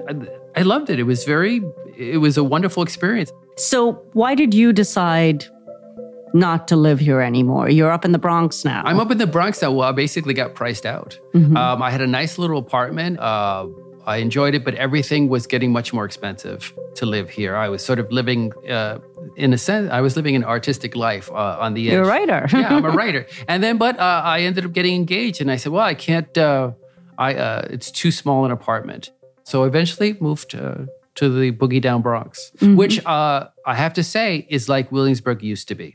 I 0.56 0.62
loved 0.62 0.90
it. 0.90 0.98
It 0.98 1.04
was 1.04 1.24
very, 1.24 1.62
it 1.96 2.18
was 2.18 2.36
a 2.36 2.44
wonderful 2.44 2.82
experience. 2.82 3.32
So, 3.56 3.92
why 4.12 4.34
did 4.34 4.54
you 4.54 4.72
decide 4.72 5.46
not 6.34 6.68
to 6.68 6.76
live 6.76 7.00
here 7.00 7.20
anymore? 7.20 7.68
You're 7.68 7.90
up 7.90 8.04
in 8.04 8.12
the 8.12 8.18
Bronx 8.18 8.64
now. 8.64 8.82
I'm 8.84 9.00
up 9.00 9.10
in 9.10 9.18
the 9.18 9.26
Bronx 9.26 9.62
now. 9.62 9.72
Well, 9.72 9.88
I 9.88 9.92
basically 9.92 10.34
got 10.34 10.54
priced 10.54 10.86
out. 10.86 11.18
Mm-hmm. 11.34 11.56
Um, 11.56 11.82
I 11.82 11.90
had 11.90 12.00
a 12.00 12.06
nice 12.06 12.38
little 12.38 12.58
apartment. 12.58 13.18
Uh, 13.18 13.66
I 14.06 14.18
enjoyed 14.18 14.54
it, 14.54 14.64
but 14.64 14.74
everything 14.76 15.28
was 15.28 15.46
getting 15.48 15.72
much 15.72 15.92
more 15.92 16.04
expensive 16.04 16.72
to 16.94 17.06
live 17.06 17.28
here. 17.28 17.56
I 17.56 17.68
was 17.68 17.84
sort 17.84 17.98
of 17.98 18.10
living, 18.12 18.52
uh, 18.70 18.98
in 19.36 19.52
a 19.52 19.58
sense, 19.58 19.90
I 19.90 20.00
was 20.00 20.14
living 20.16 20.36
an 20.36 20.44
artistic 20.44 20.94
life 20.94 21.28
uh, 21.32 21.58
on 21.58 21.74
the 21.74 21.88
edge. 21.88 21.94
You're 21.94 22.04
a 22.04 22.06
writer. 22.06 22.46
yeah, 22.52 22.74
I'm 22.74 22.84
a 22.84 22.90
writer. 22.90 23.26
And 23.48 23.62
then, 23.62 23.78
but 23.78 23.98
uh, 23.98 24.22
I 24.24 24.42
ended 24.42 24.64
up 24.64 24.72
getting 24.72 24.94
engaged, 24.94 25.40
and 25.40 25.50
I 25.50 25.56
said, 25.56 25.72
well, 25.72 25.84
I 25.84 25.94
can't. 25.94 26.36
Uh, 26.38 26.72
I 27.18 27.34
uh, 27.34 27.66
it's 27.70 27.90
too 27.90 28.10
small 28.10 28.44
an 28.44 28.50
apartment. 28.50 29.10
So 29.46 29.62
eventually 29.62 30.16
moved 30.18 30.50
to, 30.50 30.88
to 31.14 31.28
the 31.28 31.52
Boogie 31.52 31.80
Down 31.80 32.02
Bronx, 32.02 32.50
mm-hmm. 32.58 32.74
which 32.74 33.04
uh, 33.06 33.46
I 33.64 33.74
have 33.74 33.94
to 33.94 34.02
say 34.02 34.44
is 34.50 34.68
like 34.68 34.90
Williamsburg 34.90 35.40
used 35.40 35.68
to 35.68 35.76
be. 35.76 35.94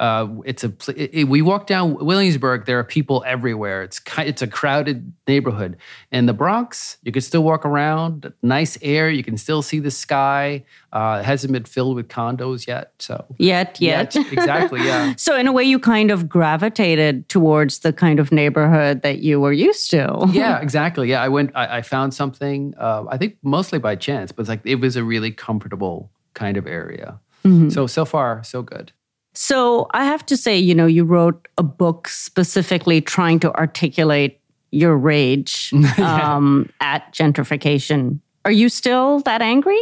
Uh, 0.00 0.40
it's 0.46 0.64
a 0.64 0.72
it, 0.96 1.10
it, 1.12 1.24
we 1.24 1.42
walk 1.42 1.66
down 1.66 1.94
Williamsburg. 1.94 2.64
There 2.64 2.78
are 2.78 2.84
people 2.84 3.22
everywhere. 3.26 3.82
It's 3.82 4.00
it's 4.16 4.40
a 4.40 4.46
crowded 4.46 5.12
neighborhood. 5.28 5.76
In 6.10 6.24
the 6.24 6.32
Bronx, 6.32 6.96
you 7.02 7.12
can 7.12 7.20
still 7.20 7.44
walk 7.44 7.66
around. 7.66 8.32
Nice 8.42 8.78
air. 8.80 9.10
You 9.10 9.22
can 9.22 9.36
still 9.36 9.60
see 9.60 9.78
the 9.78 9.90
sky. 9.90 10.64
Uh, 10.90 11.18
it 11.20 11.26
hasn't 11.26 11.52
been 11.52 11.64
filled 11.64 11.96
with 11.96 12.08
condos 12.08 12.66
yet. 12.66 12.94
So 12.98 13.26
yet, 13.36 13.78
yet, 13.78 14.14
yet 14.14 14.32
exactly. 14.32 14.80
Yeah. 14.80 15.12
so 15.18 15.36
in 15.36 15.46
a 15.46 15.52
way, 15.52 15.64
you 15.64 15.78
kind 15.78 16.10
of 16.10 16.30
gravitated 16.30 17.28
towards 17.28 17.80
the 17.80 17.92
kind 17.92 18.18
of 18.18 18.32
neighborhood 18.32 19.02
that 19.02 19.18
you 19.18 19.38
were 19.38 19.52
used 19.52 19.90
to. 19.90 20.26
yeah, 20.32 20.60
exactly. 20.60 21.10
Yeah, 21.10 21.22
I 21.22 21.28
went. 21.28 21.50
I, 21.54 21.76
I 21.76 21.82
found 21.82 22.14
something. 22.14 22.72
Uh, 22.78 23.04
I 23.10 23.18
think 23.18 23.36
mostly 23.42 23.78
by 23.78 23.96
chance, 23.96 24.32
but 24.32 24.40
it's 24.40 24.48
like 24.48 24.62
it 24.64 24.76
was 24.76 24.96
a 24.96 25.04
really 25.04 25.30
comfortable 25.30 26.10
kind 26.32 26.56
of 26.56 26.66
area. 26.66 27.20
Mm-hmm. 27.44 27.68
So 27.68 27.86
so 27.86 28.06
far, 28.06 28.42
so 28.44 28.62
good. 28.62 28.92
So 29.34 29.86
I 29.92 30.04
have 30.04 30.26
to 30.26 30.36
say, 30.36 30.58
you 30.58 30.74
know, 30.74 30.86
you 30.86 31.04
wrote 31.04 31.48
a 31.56 31.62
book 31.62 32.08
specifically 32.08 33.00
trying 33.00 33.40
to 33.40 33.54
articulate 33.54 34.40
your 34.70 34.96
rage 34.96 35.72
um, 35.98 36.70
at 36.80 37.12
gentrification. 37.12 38.20
Are 38.44 38.52
you 38.52 38.68
still 38.68 39.20
that 39.20 39.42
angry? 39.42 39.80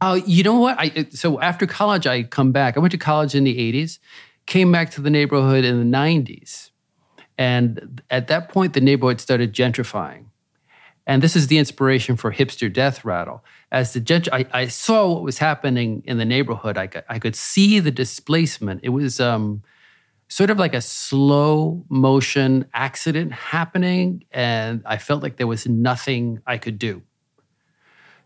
Uh, 0.00 0.20
you 0.26 0.42
know 0.42 0.58
what? 0.60 0.76
I 0.78 1.06
so 1.10 1.40
after 1.40 1.66
college, 1.66 2.06
I 2.06 2.22
come 2.22 2.52
back. 2.52 2.76
I 2.76 2.80
went 2.80 2.92
to 2.92 2.98
college 2.98 3.34
in 3.34 3.44
the 3.44 3.56
'80s, 3.56 3.98
came 4.44 4.70
back 4.70 4.90
to 4.90 5.00
the 5.00 5.08
neighborhood 5.08 5.64
in 5.64 5.78
the 5.78 5.96
'90s, 5.96 6.70
and 7.38 8.02
at 8.10 8.28
that 8.28 8.50
point, 8.50 8.74
the 8.74 8.82
neighborhood 8.82 9.20
started 9.22 9.54
gentrifying. 9.54 10.25
And 11.06 11.22
this 11.22 11.36
is 11.36 11.46
the 11.46 11.58
inspiration 11.58 12.16
for 12.16 12.32
Hipster 12.32 12.72
Death 12.72 13.04
Rattle. 13.04 13.44
As 13.70 13.92
the 13.92 14.00
gent- 14.00 14.28
I, 14.32 14.46
I 14.52 14.66
saw 14.66 15.12
what 15.12 15.22
was 15.22 15.38
happening 15.38 16.02
in 16.04 16.18
the 16.18 16.24
neighborhood. 16.24 16.76
I, 16.76 16.88
I 17.08 17.18
could 17.18 17.36
see 17.36 17.78
the 17.78 17.92
displacement. 17.92 18.80
It 18.82 18.88
was 18.88 19.20
um, 19.20 19.62
sort 20.28 20.50
of 20.50 20.58
like 20.58 20.74
a 20.74 20.80
slow 20.80 21.84
motion 21.88 22.66
accident 22.74 23.32
happening, 23.32 24.24
and 24.32 24.82
I 24.84 24.98
felt 24.98 25.22
like 25.22 25.36
there 25.36 25.46
was 25.46 25.66
nothing 25.68 26.40
I 26.46 26.58
could 26.58 26.78
do. 26.78 27.02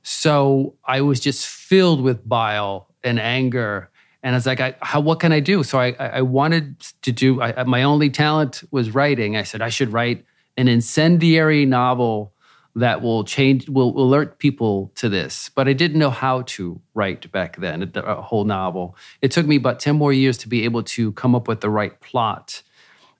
So 0.02 0.76
I 0.82 1.02
was 1.02 1.20
just 1.20 1.46
filled 1.46 2.00
with 2.00 2.26
bile 2.26 2.88
and 3.04 3.20
anger. 3.20 3.90
And 4.22 4.34
I 4.34 4.38
was 4.38 4.46
like, 4.46 4.60
I, 4.60 4.74
how, 4.80 5.00
what 5.00 5.20
can 5.20 5.32
I 5.32 5.40
do? 5.40 5.62
So 5.62 5.78
I, 5.78 5.94
I 5.98 6.22
wanted 6.22 6.80
to 7.02 7.12
do, 7.12 7.42
I, 7.42 7.64
my 7.64 7.82
only 7.82 8.08
talent 8.08 8.62
was 8.70 8.94
writing. 8.94 9.36
I 9.36 9.42
said, 9.42 9.60
I 9.60 9.68
should 9.68 9.92
write 9.92 10.24
an 10.56 10.68
incendiary 10.68 11.66
novel 11.66 12.32
that 12.80 13.02
will 13.02 13.24
change 13.24 13.68
will 13.68 13.98
alert 13.98 14.38
people 14.38 14.92
to 14.96 15.08
this. 15.08 15.50
But 15.54 15.68
i 15.68 15.72
didn't 15.72 15.98
know 15.98 16.10
how 16.10 16.42
to 16.42 16.80
write 16.94 17.30
back 17.32 17.56
then 17.56 17.90
a 17.94 18.20
whole 18.22 18.44
novel. 18.44 18.96
It 19.22 19.30
took 19.30 19.46
me 19.46 19.56
about 19.56 19.80
10 19.80 19.96
more 19.96 20.12
years 20.12 20.38
to 20.38 20.48
be 20.48 20.64
able 20.64 20.82
to 20.82 21.12
come 21.12 21.34
up 21.34 21.48
with 21.48 21.60
the 21.60 21.70
right 21.70 21.98
plot 22.00 22.62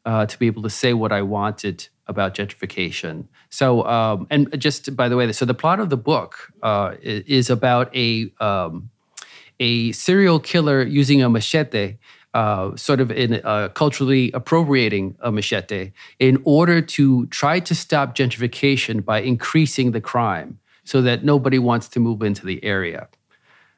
uh, 0.05 0.27
to 0.27 0.39
be 0.39 0.47
able 0.47 0.63
to 0.63 0.71
say 0.71 0.95
what 0.95 1.13
i 1.13 1.23
wanted 1.23 1.89
about 2.07 2.35
gentrification. 2.35 3.27
So 3.51 3.85
um, 3.85 4.27
and 4.31 4.59
just 4.59 4.97
by 4.97 5.09
the 5.09 5.17
way 5.17 5.31
so 5.33 5.45
the 5.45 5.55
plot 5.55 5.79
of 5.81 5.91
the 5.91 5.97
book 5.97 6.53
uh, 6.63 6.95
is 7.03 7.51
about 7.51 7.95
a 7.95 8.33
um, 8.41 8.91
a 9.61 9.93
serial 9.93 10.41
killer 10.41 10.83
using 10.83 11.23
a 11.23 11.29
machete 11.29 11.99
uh, 12.35 12.75
sort 12.77 13.01
of 13.01 13.11
in 13.11 13.41
uh, 13.45 13.69
culturally 13.71 14.31
appropriating 14.33 15.17
a 15.21 15.33
machete 15.33 15.93
in 16.19 16.41
order 16.45 16.81
to 16.81 17.27
try 17.27 17.59
to 17.61 17.75
stop 17.75 18.15
gentrification 18.15 19.05
by 19.05 19.21
increasing 19.21 19.93
the 19.93 20.01
crime 20.01 20.59
so 20.85 21.03
that 21.03 21.25
nobody 21.25 21.59
wants 21.59 21.89
to 21.89 22.01
move 22.01 22.23
into 22.23 22.47
the 22.47 22.63
area. 22.65 23.09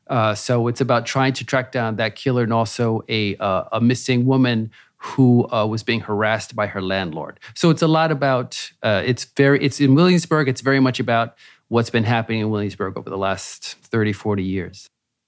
Uh, 0.09 0.35
so 0.35 0.69
it's 0.69 0.81
about 0.81 1.07
trying 1.07 1.33
to 1.33 1.45
track 1.45 1.73
down 1.73 1.97
that 1.97 2.17
killer 2.17 2.43
and 2.43 2.53
also 2.53 3.03
a, 3.09 3.37
uh, 3.37 3.65
a 3.73 3.81
missing 3.81 4.27
woman 4.27 4.71
who 4.99 5.51
uh, 5.51 5.67
was 5.67 5.83
being 5.83 6.01
harassed 6.01 6.55
by 6.55 6.67
her 6.67 6.81
landlord. 6.81 7.41
So 7.55 7.71
it's 7.71 7.83
a 7.83 7.89
lot 7.89 8.13
about, 8.13 8.71
uh, 8.83 9.03
it's 9.05 9.25
very, 9.25 9.63
it's 9.65 9.81
in 9.81 9.95
Williamsburg, 9.95 10.49
it's 10.49 10.61
very 10.61 10.81
much 10.81 11.01
about 11.01 11.37
what's 11.69 11.91
been 11.91 12.05
happening 12.05 12.41
in 12.41 12.51
Williamsburg 12.51 12.97
over 12.97 13.09
the 13.09 13.19
last 13.19 13.75
30, 13.83 14.13
40 14.13 14.43
years. 14.45 14.87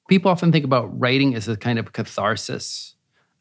People 0.08 0.30
often 0.30 0.52
think 0.52 0.64
about 0.64 1.00
writing 1.00 1.34
as 1.34 1.48
a 1.48 1.56
kind 1.56 1.78
of 1.78 1.92
catharsis 1.92 2.93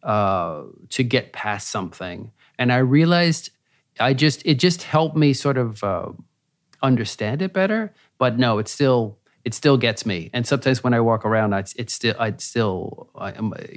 uh, 0.03 0.63
to 0.89 1.03
get 1.03 1.33
past 1.33 1.69
something. 1.69 2.31
And 2.59 2.71
I 2.71 2.77
realized 2.77 3.49
I 3.99 4.13
just 4.13 4.41
it 4.45 4.55
just 4.55 4.83
helped 4.83 5.15
me 5.15 5.33
sort 5.33 5.57
of 5.57 5.83
uh, 5.83 6.09
understand 6.81 7.41
it 7.41 7.53
better. 7.53 7.93
But 8.17 8.37
no, 8.37 8.59
it 8.59 8.67
still 8.67 9.17
it 9.43 9.53
still 9.53 9.77
gets 9.77 10.05
me. 10.05 10.29
And 10.33 10.47
sometimes 10.47 10.83
when 10.83 10.93
I 10.93 11.01
walk 11.01 11.25
around, 11.25 11.53
I, 11.53 11.59
it's 11.75 11.93
still 11.93 12.15
I 12.19 12.33
still 12.37 13.09
I, 13.15 13.33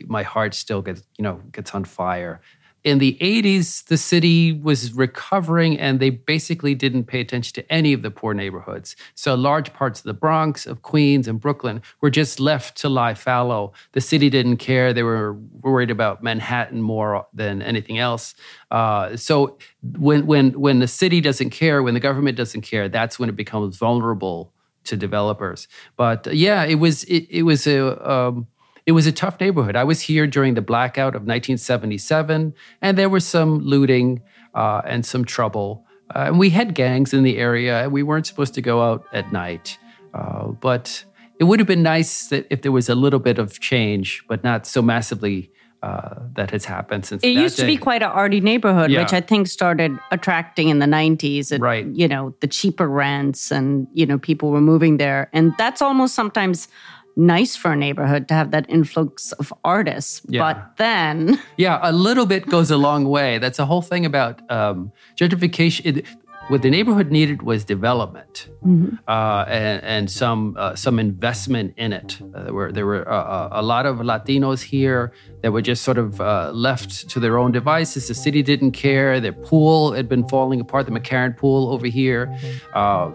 my 0.06 0.22
heart 0.22 0.54
still 0.54 0.82
gets 0.82 1.02
you 1.18 1.22
know 1.22 1.40
gets 1.52 1.74
on 1.74 1.84
fire 1.84 2.40
in 2.86 2.98
the 2.98 3.18
80s, 3.20 3.84
the 3.86 3.96
city 3.96 4.52
was 4.52 4.92
recovering 4.92 5.76
and 5.76 5.98
they 5.98 6.10
basically 6.10 6.72
didn't 6.72 7.06
pay 7.06 7.20
attention 7.20 7.52
to 7.54 7.72
any 7.72 7.92
of 7.92 8.02
the 8.02 8.12
poor 8.12 8.32
neighborhoods. 8.32 8.94
So 9.16 9.34
large 9.34 9.72
parts 9.72 9.98
of 9.98 10.04
the 10.04 10.14
Bronx, 10.14 10.66
of 10.66 10.82
Queens, 10.82 11.26
and 11.26 11.40
Brooklyn 11.40 11.82
were 12.00 12.10
just 12.10 12.38
left 12.38 12.76
to 12.82 12.88
lie 12.88 13.14
fallow. 13.14 13.72
The 13.90 14.00
city 14.00 14.30
didn't 14.30 14.58
care. 14.58 14.92
They 14.92 15.02
were 15.02 15.32
worried 15.62 15.90
about 15.90 16.22
Manhattan 16.22 16.80
more 16.80 17.26
than 17.34 17.60
anything 17.60 17.98
else. 17.98 18.36
Uh, 18.70 19.16
so 19.16 19.58
when, 19.98 20.24
when, 20.28 20.52
when 20.52 20.78
the 20.78 20.86
city 20.86 21.20
doesn't 21.20 21.50
care, 21.50 21.82
when 21.82 21.94
the 21.94 22.00
government 22.00 22.36
doesn't 22.36 22.60
care, 22.60 22.88
that's 22.88 23.18
when 23.18 23.28
it 23.28 23.34
becomes 23.34 23.78
vulnerable 23.78 24.52
to 24.84 24.96
developers. 24.96 25.66
But 25.96 26.32
yeah, 26.32 26.62
it 26.62 26.76
was, 26.76 27.02
it, 27.04 27.26
it 27.30 27.42
was 27.42 27.66
a, 27.66 28.08
um, 28.08 28.46
it 28.86 28.92
was 28.92 29.06
a 29.06 29.12
tough 29.12 29.38
neighborhood. 29.40 29.74
I 29.74 29.84
was 29.84 30.00
here 30.00 30.26
during 30.28 30.54
the 30.54 30.62
blackout 30.62 31.16
of 31.16 31.22
1977, 31.22 32.54
and 32.80 32.96
there 32.96 33.08
was 33.08 33.26
some 33.26 33.58
looting 33.58 34.22
uh, 34.54 34.82
and 34.86 35.04
some 35.04 35.24
trouble. 35.24 35.84
Uh, 36.14 36.26
and 36.26 36.38
we 36.38 36.50
had 36.50 36.74
gangs 36.74 37.12
in 37.12 37.24
the 37.24 37.36
area, 37.36 37.82
and 37.82 37.92
we 37.92 38.04
weren't 38.04 38.26
supposed 38.26 38.54
to 38.54 38.62
go 38.62 38.82
out 38.82 39.04
at 39.12 39.32
night. 39.32 39.76
Uh, 40.14 40.48
but 40.48 41.04
it 41.40 41.44
would 41.44 41.58
have 41.58 41.66
been 41.66 41.82
nice 41.82 42.28
that 42.28 42.46
if 42.48 42.62
there 42.62 42.70
was 42.70 42.88
a 42.88 42.94
little 42.94 43.18
bit 43.18 43.38
of 43.38 43.58
change, 43.58 44.24
but 44.28 44.44
not 44.44 44.66
so 44.66 44.80
massively 44.80 45.50
uh, 45.82 46.14
that 46.34 46.52
has 46.52 46.64
happened 46.64 47.04
since. 47.04 47.22
It 47.24 47.30
used 47.30 47.56
day. 47.56 47.64
to 47.64 47.66
be 47.66 47.76
quite 47.76 48.02
an 48.02 48.10
arty 48.10 48.40
neighborhood, 48.40 48.90
yeah. 48.90 49.02
which 49.02 49.12
I 49.12 49.20
think 49.20 49.48
started 49.48 49.98
attracting 50.12 50.68
in 50.68 50.78
the 50.78 50.86
'90s. 50.86 51.50
And, 51.50 51.60
right. 51.60 51.86
You 51.86 52.06
know, 52.06 52.34
the 52.40 52.46
cheaper 52.46 52.88
rents, 52.88 53.50
and 53.50 53.88
you 53.92 54.06
know, 54.06 54.18
people 54.18 54.50
were 54.50 54.60
moving 54.60 54.96
there, 54.96 55.28
and 55.32 55.52
that's 55.58 55.82
almost 55.82 56.14
sometimes 56.14 56.68
nice 57.16 57.56
for 57.56 57.72
a 57.72 57.76
neighborhood 57.76 58.28
to 58.28 58.34
have 58.34 58.50
that 58.50 58.66
influx 58.68 59.32
of 59.32 59.52
artists. 59.64 60.20
Yeah. 60.28 60.40
But 60.40 60.76
then. 60.76 61.40
Yeah, 61.56 61.80
a 61.82 61.92
little 61.92 62.26
bit 62.26 62.46
goes 62.46 62.70
a 62.70 62.76
long 62.76 63.04
way. 63.08 63.38
That's 63.38 63.58
a 63.58 63.64
whole 63.64 63.82
thing 63.82 64.04
about 64.04 64.48
um, 64.50 64.92
gentrification. 65.16 65.96
It, 65.96 66.06
what 66.48 66.62
the 66.62 66.70
neighborhood 66.70 67.10
needed 67.10 67.42
was 67.42 67.64
development 67.64 68.48
mm-hmm. 68.64 68.94
uh, 69.08 69.44
and, 69.48 69.82
and, 69.82 70.10
some 70.10 70.54
uh, 70.56 70.74
some 70.74 70.98
investment 70.98 71.74
in 71.76 71.92
it. 71.92 72.18
Uh, 72.34 72.44
there 72.44 72.54
were 72.54 72.72
there 72.72 72.86
were 72.86 73.08
uh, 73.10 73.16
uh, 73.16 73.48
a 73.52 73.62
lot 73.62 73.86
of 73.86 73.98
Latinos 73.98 74.62
here 74.62 75.12
that 75.42 75.52
were 75.52 75.62
just 75.62 75.82
sort 75.82 75.98
of 75.98 76.20
uh, 76.20 76.50
left 76.52 77.08
to 77.10 77.20
their 77.20 77.38
own 77.38 77.50
devices. 77.52 78.08
The 78.08 78.14
city 78.14 78.42
didn't 78.42 78.72
care. 78.72 79.20
Their 79.20 79.32
pool 79.32 79.92
had 79.92 80.08
been 80.08 80.26
falling 80.28 80.60
apart. 80.60 80.86
The 80.86 80.92
McCarran 80.92 81.36
pool 81.36 81.72
over 81.72 81.86
here. 81.86 82.32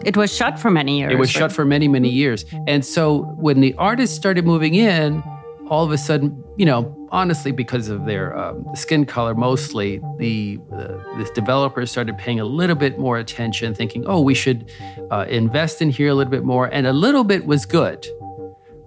it 0.04 0.16
was 0.16 0.34
shut 0.34 0.58
for 0.58 0.70
many 0.70 0.98
years. 0.98 1.12
It 1.12 1.18
was 1.18 1.34
right? 1.34 1.40
shut 1.40 1.52
for 1.52 1.64
many 1.64 1.88
many 1.88 2.10
years. 2.10 2.44
And 2.66 2.84
so 2.84 3.22
when 3.46 3.60
the 3.60 3.74
artists 3.74 4.14
started 4.14 4.44
moving 4.44 4.74
in, 4.74 5.22
all 5.68 5.84
of 5.84 5.90
a 5.90 5.98
sudden, 5.98 6.44
you 6.58 6.66
know, 6.66 7.01
honestly, 7.12 7.52
because 7.52 7.88
of 7.88 8.06
their 8.06 8.36
um, 8.36 8.64
skin 8.74 9.04
color 9.04 9.34
mostly, 9.34 10.00
the, 10.16 10.56
the 10.70 11.30
developers 11.34 11.90
started 11.90 12.16
paying 12.18 12.40
a 12.40 12.44
little 12.44 12.74
bit 12.74 12.98
more 12.98 13.18
attention, 13.18 13.74
thinking, 13.74 14.04
oh, 14.06 14.20
we 14.20 14.34
should 14.34 14.70
uh, 15.10 15.26
invest 15.28 15.82
in 15.82 15.90
here 15.90 16.08
a 16.08 16.14
little 16.14 16.30
bit 16.30 16.42
more. 16.42 16.66
And 16.66 16.86
a 16.86 16.92
little 16.92 17.22
bit 17.22 17.46
was 17.46 17.66
good. 17.66 18.06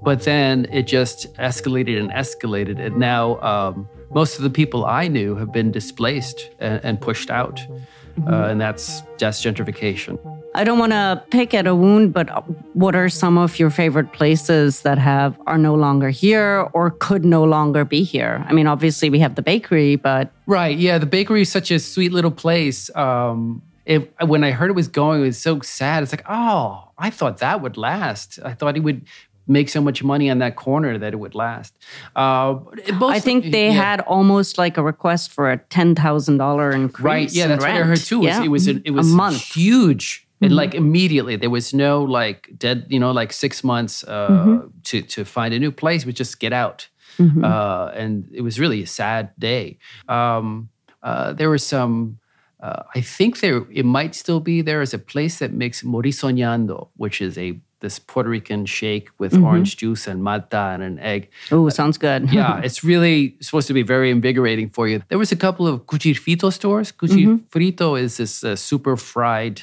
But 0.01 0.23
then 0.23 0.67
it 0.71 0.83
just 0.83 1.33
escalated 1.35 1.99
and 1.99 2.11
escalated. 2.11 2.79
And 2.79 2.97
now 2.97 3.39
um, 3.41 3.87
most 4.13 4.37
of 4.37 4.43
the 4.43 4.49
people 4.49 4.85
I 4.85 5.07
knew 5.07 5.35
have 5.35 5.51
been 5.51 5.71
displaced 5.71 6.49
and, 6.59 6.83
and 6.83 6.99
pushed 6.99 7.29
out. 7.29 7.57
Mm-hmm. 7.57 8.27
Uh, 8.27 8.47
and 8.47 8.61
that's 8.61 9.01
just 9.17 9.43
gentrification. 9.43 10.19
I 10.55 10.63
don't 10.63 10.79
want 10.79 10.93
to 10.93 11.21
pick 11.31 11.53
at 11.53 11.67
a 11.67 11.75
wound, 11.75 12.13
but 12.13 12.29
what 12.75 12.95
are 12.95 13.09
some 13.09 13.37
of 13.37 13.59
your 13.59 13.69
favorite 13.69 14.13
places 14.13 14.81
that 14.83 14.97
have 14.97 15.37
are 15.47 15.57
no 15.57 15.75
longer 15.75 16.09
here 16.09 16.69
or 16.71 16.91
could 16.91 17.25
no 17.25 17.43
longer 17.43 17.83
be 17.83 18.03
here? 18.03 18.43
I 18.47 18.53
mean, 18.53 18.65
obviously 18.65 19.09
we 19.09 19.19
have 19.19 19.35
the 19.35 19.41
bakery, 19.41 19.97
but 19.97 20.31
right, 20.47 20.77
yeah, 20.77 20.97
the 20.97 21.05
bakery 21.05 21.41
is 21.41 21.51
such 21.51 21.71
a 21.71 21.79
sweet 21.79 22.13
little 22.13 22.31
place. 22.31 22.89
Um, 22.95 23.61
it, 23.85 24.13
when 24.25 24.45
I 24.45 24.51
heard 24.51 24.69
it 24.69 24.73
was 24.73 24.87
going, 24.87 25.21
it 25.21 25.25
was 25.25 25.41
so 25.41 25.59
sad. 25.59 26.03
It's 26.03 26.13
like, 26.13 26.25
oh, 26.27 26.89
I 26.97 27.09
thought 27.09 27.39
that 27.39 27.61
would 27.61 27.75
last. 27.75 28.39
I 28.43 28.53
thought 28.53 28.77
it 28.77 28.79
would 28.79 29.05
make 29.47 29.69
so 29.69 29.81
much 29.81 30.03
money 30.03 30.29
on 30.29 30.39
that 30.39 30.55
corner 30.55 30.97
that 30.97 31.13
it 31.13 31.17
would 31.17 31.35
last. 31.35 31.73
Uh, 32.15 32.59
I 33.01 33.19
think 33.19 33.51
they 33.51 33.67
yeah. 33.67 33.73
had 33.73 34.01
almost 34.01 34.57
like 34.57 34.77
a 34.77 34.83
request 34.83 35.31
for 35.31 35.51
a 35.51 35.57
ten 35.57 35.95
thousand 35.95 36.37
dollar 36.37 36.71
increase. 36.71 37.03
Right. 37.03 37.31
Yeah, 37.31 37.47
that's 37.47 37.63
rent. 37.63 37.75
what 37.75 37.83
I 37.83 37.87
heard 37.87 37.99
too. 37.99 38.23
Yeah. 38.23 38.41
It 38.41 38.47
was 38.47 38.67
it 38.67 38.91
was 38.91 39.11
a 39.11 39.15
month. 39.15 39.41
huge 39.41 40.24
and 40.41 40.49
mm-hmm. 40.49 40.57
like 40.57 40.73
immediately 40.75 41.35
there 41.35 41.49
was 41.49 41.73
no 41.73 42.03
like 42.03 42.49
dead 42.57 42.85
you 42.89 42.99
know 42.99 43.11
like 43.11 43.31
six 43.31 43.63
months 43.63 44.03
uh, 44.03 44.27
mm-hmm. 44.29 44.67
to 44.83 45.01
to 45.01 45.25
find 45.25 45.53
a 45.53 45.59
new 45.59 45.71
place 45.71 46.05
we 46.05 46.13
just 46.13 46.39
get 46.39 46.53
out 46.53 46.87
mm-hmm. 47.17 47.43
uh, 47.43 47.87
and 47.87 48.29
it 48.33 48.41
was 48.41 48.59
really 48.59 48.83
a 48.83 48.87
sad 48.87 49.31
day 49.39 49.77
um, 50.09 50.69
uh, 51.03 51.33
there 51.33 51.49
was 51.49 51.65
some 51.65 52.19
uh, 52.61 52.83
I 52.95 53.01
think 53.01 53.41
there 53.41 53.65
it 53.71 53.85
might 53.85 54.15
still 54.15 54.39
be 54.39 54.61
there 54.61 54.81
is 54.81 54.93
a 54.93 54.97
place 54.97 55.39
that 55.39 55.53
makes 55.53 55.83
morisoñando, 55.83 56.87
which 56.95 57.21
is 57.21 57.37
a 57.37 57.59
this 57.85 57.99
Puerto 57.99 58.29
Rican 58.29 58.65
shake 58.65 59.09
with 59.19 59.33
mm-hmm. 59.33 59.45
orange 59.45 59.77
juice 59.77 60.07
and 60.07 60.23
malta 60.23 60.73
and 60.73 60.81
an 60.81 60.97
egg. 60.97 61.29
Oh, 61.51 61.69
sounds 61.69 61.97
good. 61.99 62.33
yeah, 62.33 62.59
it's 62.65 62.83
really 62.83 63.37
supposed 63.41 63.67
to 63.67 63.73
be 63.73 63.83
very 63.83 64.09
invigorating 64.09 64.69
for 64.69 64.87
you. 64.87 65.03
There 65.09 65.19
was 65.19 65.31
a 65.31 65.35
couple 65.35 65.67
of 65.67 65.85
cuchifrito 65.85 66.51
stores. 66.51 66.91
Cuchifrito 66.91 67.89
mm-hmm. 67.93 68.05
is 68.05 68.17
this 68.17 68.43
uh, 68.43 68.55
super 68.55 68.97
fried 68.97 69.61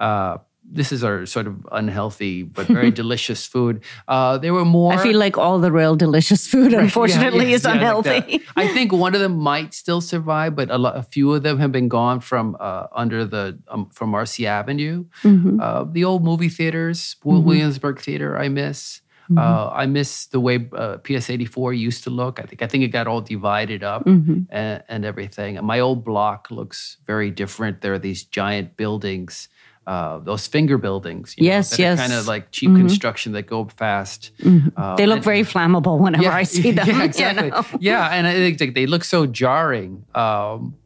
uh, 0.00 0.38
this 0.64 0.92
is 0.92 1.02
our 1.02 1.26
sort 1.26 1.46
of 1.46 1.66
unhealthy 1.72 2.42
but 2.42 2.66
very 2.66 2.90
delicious 3.02 3.46
food. 3.46 3.82
Uh, 4.06 4.38
there 4.38 4.54
were 4.54 4.64
more. 4.64 4.92
I 4.92 5.02
feel 5.02 5.18
like 5.18 5.36
all 5.36 5.58
the 5.58 5.72
real 5.72 5.96
delicious 5.96 6.46
food, 6.46 6.72
right, 6.72 6.82
unfortunately, 6.82 7.46
yeah, 7.46 7.50
yeah, 7.50 7.56
is 7.56 7.64
yeah, 7.64 7.72
unhealthy. 7.72 8.10
Like 8.10 8.42
I 8.56 8.68
think 8.74 8.92
one 8.92 9.14
of 9.14 9.20
them 9.20 9.38
might 9.38 9.74
still 9.74 10.00
survive, 10.00 10.54
but 10.54 10.70
a, 10.70 10.78
lot, 10.78 10.96
a 10.96 11.02
few 11.02 11.34
of 11.34 11.42
them 11.42 11.58
have 11.58 11.72
been 11.72 11.88
gone 11.88 12.20
from 12.20 12.56
uh, 12.60 12.86
under 12.92 13.24
the 13.24 13.58
um, 13.68 13.88
from 13.90 14.10
Marcy 14.10 14.46
Avenue. 14.46 15.06
Mm-hmm. 15.22 15.60
Uh, 15.60 15.84
the 15.84 16.04
old 16.04 16.24
movie 16.24 16.48
theaters, 16.48 17.16
mm-hmm. 17.24 17.44
Williamsburg 17.44 18.00
Theater, 18.00 18.38
I 18.38 18.48
miss. 18.48 19.00
Mm-hmm. 19.30 19.38
Uh, 19.38 19.70
I 19.72 19.86
miss 19.86 20.26
the 20.26 20.40
way 20.40 20.68
uh, 20.72 20.98
PS 20.98 21.30
eighty 21.30 21.44
four 21.44 21.72
used 21.72 22.04
to 22.04 22.10
look. 22.10 22.40
I 22.40 22.42
think 22.42 22.62
I 22.62 22.66
think 22.66 22.84
it 22.84 22.88
got 22.88 23.06
all 23.06 23.20
divided 23.20 23.84
up 23.84 24.04
mm-hmm. 24.04 24.42
and, 24.50 24.82
and, 24.88 25.04
everything. 25.04 25.56
And 25.56 25.64
my 25.64 25.78
old 25.78 26.04
block 26.04 26.50
looks 26.50 26.96
very 27.06 27.30
different. 27.30 27.80
There 27.80 27.94
are 27.94 27.98
these 27.98 28.24
giant 28.24 28.76
buildings 28.76 29.48
uh, 29.90 30.20
those 30.20 30.46
finger 30.46 30.78
buildings. 30.78 31.34
yes, 31.36 31.76
know, 31.76 31.84
yes. 31.84 31.98
Kind 31.98 32.12
of 32.12 32.28
like 32.28 32.52
cheap 32.52 32.70
mm-hmm. 32.70 32.78
construction 32.78 33.32
that 33.32 33.48
go 33.48 33.64
fast. 33.64 34.30
Mm-hmm. 34.38 34.68
Uh, 34.76 34.94
they 34.94 35.04
look 35.04 35.16
and, 35.16 35.24
very 35.24 35.42
flammable 35.42 35.98
whenever 35.98 36.22
yeah, 36.22 36.32
I 36.32 36.44
see 36.44 36.70
them. 36.78 36.86
Yeah, 36.90 37.02
exactly. 37.02 37.46
You 37.46 37.50
know? 37.50 37.64
Yeah, 37.80 38.06
and 38.06 38.24
I 38.24 38.34
think 38.56 38.76
they 38.76 38.86
look 38.86 39.02
so 39.02 39.26
jarring. 39.26 40.04
Um, 40.14 40.76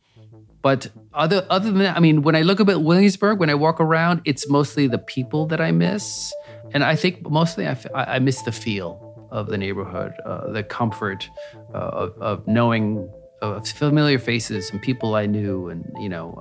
but 0.62 0.88
other 1.12 1.46
other 1.50 1.70
than 1.70 1.80
that, 1.80 1.98
I 1.98 2.00
mean, 2.00 2.22
when 2.22 2.34
I 2.34 2.40
look 2.40 2.60
at 2.60 2.66
Williamsburg, 2.66 3.38
when 3.40 3.50
I 3.50 3.54
walk 3.54 3.78
around, 3.78 4.22
it's 4.24 4.48
mostly 4.48 4.86
the 4.86 4.96
people 4.96 5.44
that 5.48 5.60
I 5.60 5.70
miss, 5.70 6.32
and 6.72 6.82
I 6.82 6.96
think 6.96 7.28
mostly 7.28 7.68
I, 7.68 7.76
I 7.94 8.18
miss 8.20 8.40
the 8.40 8.52
feel 8.52 9.28
of 9.30 9.48
the 9.48 9.58
neighborhood, 9.58 10.14
uh, 10.24 10.50
the 10.50 10.62
comfort 10.62 11.28
uh, 11.74 11.76
of, 11.76 12.22
of, 12.22 12.48
knowing 12.48 13.10
of 13.42 13.68
familiar 13.68 14.18
faces 14.18 14.70
and 14.70 14.80
people 14.80 15.14
I 15.14 15.26
knew, 15.26 15.68
and 15.68 15.84
you 16.00 16.08
know 16.08 16.40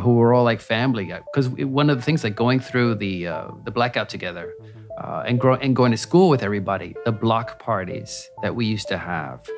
who 0.00 0.14
were 0.14 0.34
all 0.34 0.44
like 0.44 0.60
family. 0.60 1.04
Because 1.04 1.48
uh, 1.48 1.66
one 1.66 1.90
of 1.90 1.96
the 1.96 2.02
things, 2.02 2.24
like 2.24 2.36
going 2.36 2.60
through 2.60 2.96
the 2.96 3.28
uh, 3.28 3.48
the 3.64 3.70
blackout 3.70 4.08
together, 4.08 4.52
uh, 4.98 5.24
and 5.26 5.40
grow, 5.40 5.54
and 5.54 5.74
going 5.76 5.90
to 5.92 5.96
school 5.96 6.28
with 6.28 6.42
everybody, 6.42 6.94
the 7.04 7.12
block 7.12 7.58
parties 7.58 8.30
that 8.42 8.54
we 8.54 8.66
used 8.66 8.88
to 8.88 8.98
have. 8.98 9.48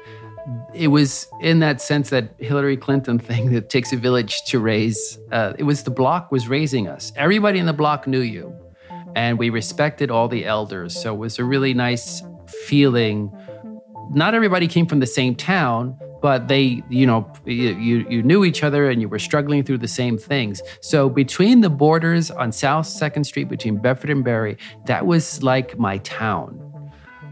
It 0.75 0.89
was 0.89 1.27
in 1.41 1.59
that 1.61 1.81
sense 1.81 2.11
that 2.11 2.31
Hillary 2.39 2.77
Clinton 2.77 3.19
thing 3.19 3.53
that 3.53 3.69
takes 3.69 3.93
a 3.93 3.97
village 3.97 4.43
to 4.47 4.59
raise. 4.59 5.19
Uh, 5.31 5.53
it 5.59 5.65
was 5.65 5.83
the 5.83 5.91
block 5.91 6.33
was 6.33 6.49
raising 6.49 6.89
us. 6.89 7.13
Everybody 7.17 7.59
in 7.59 7.67
the 7.67 7.73
block 7.73 8.07
knew 8.07 8.21
you, 8.21 8.55
and 9.15 9.39
we 9.39 9.51
respected 9.51 10.11
all 10.11 10.29
the 10.29 10.47
elders. 10.47 11.01
So 11.01 11.15
it 11.15 11.19
was 11.19 11.39
a 11.39 11.45
really 11.45 11.75
nice 11.75 12.23
feeling. 12.67 13.31
Not 14.11 14.35
everybody 14.35 14.67
came 14.69 14.87
from 14.87 15.01
the 15.01 15.07
same 15.07 15.35
town, 15.35 15.99
but 16.21 16.49
they 16.49 16.83
you 16.89 17.07
know 17.07 17.31
you, 17.45 18.07
you 18.09 18.23
knew 18.23 18.45
each 18.45 18.63
other 18.63 18.91
and 18.91 19.01
you 19.01 19.09
were 19.09 19.19
struggling 19.19 19.63
through 19.63 19.79
the 19.79 19.89
same 19.89 20.19
things. 20.19 20.63
So 20.81 21.09
between 21.09 21.61
the 21.61 21.71
borders 21.71 22.31
on 22.31 22.53
south 22.53 22.87
second 22.87 23.25
street 23.25 23.49
between 23.49 23.77
bedford 23.77 24.11
and 24.11 24.25
Berry 24.25 24.57
that 24.87 25.07
was 25.07 25.43
like 25.43 25.79
my 25.79 25.99
town. 25.99 26.65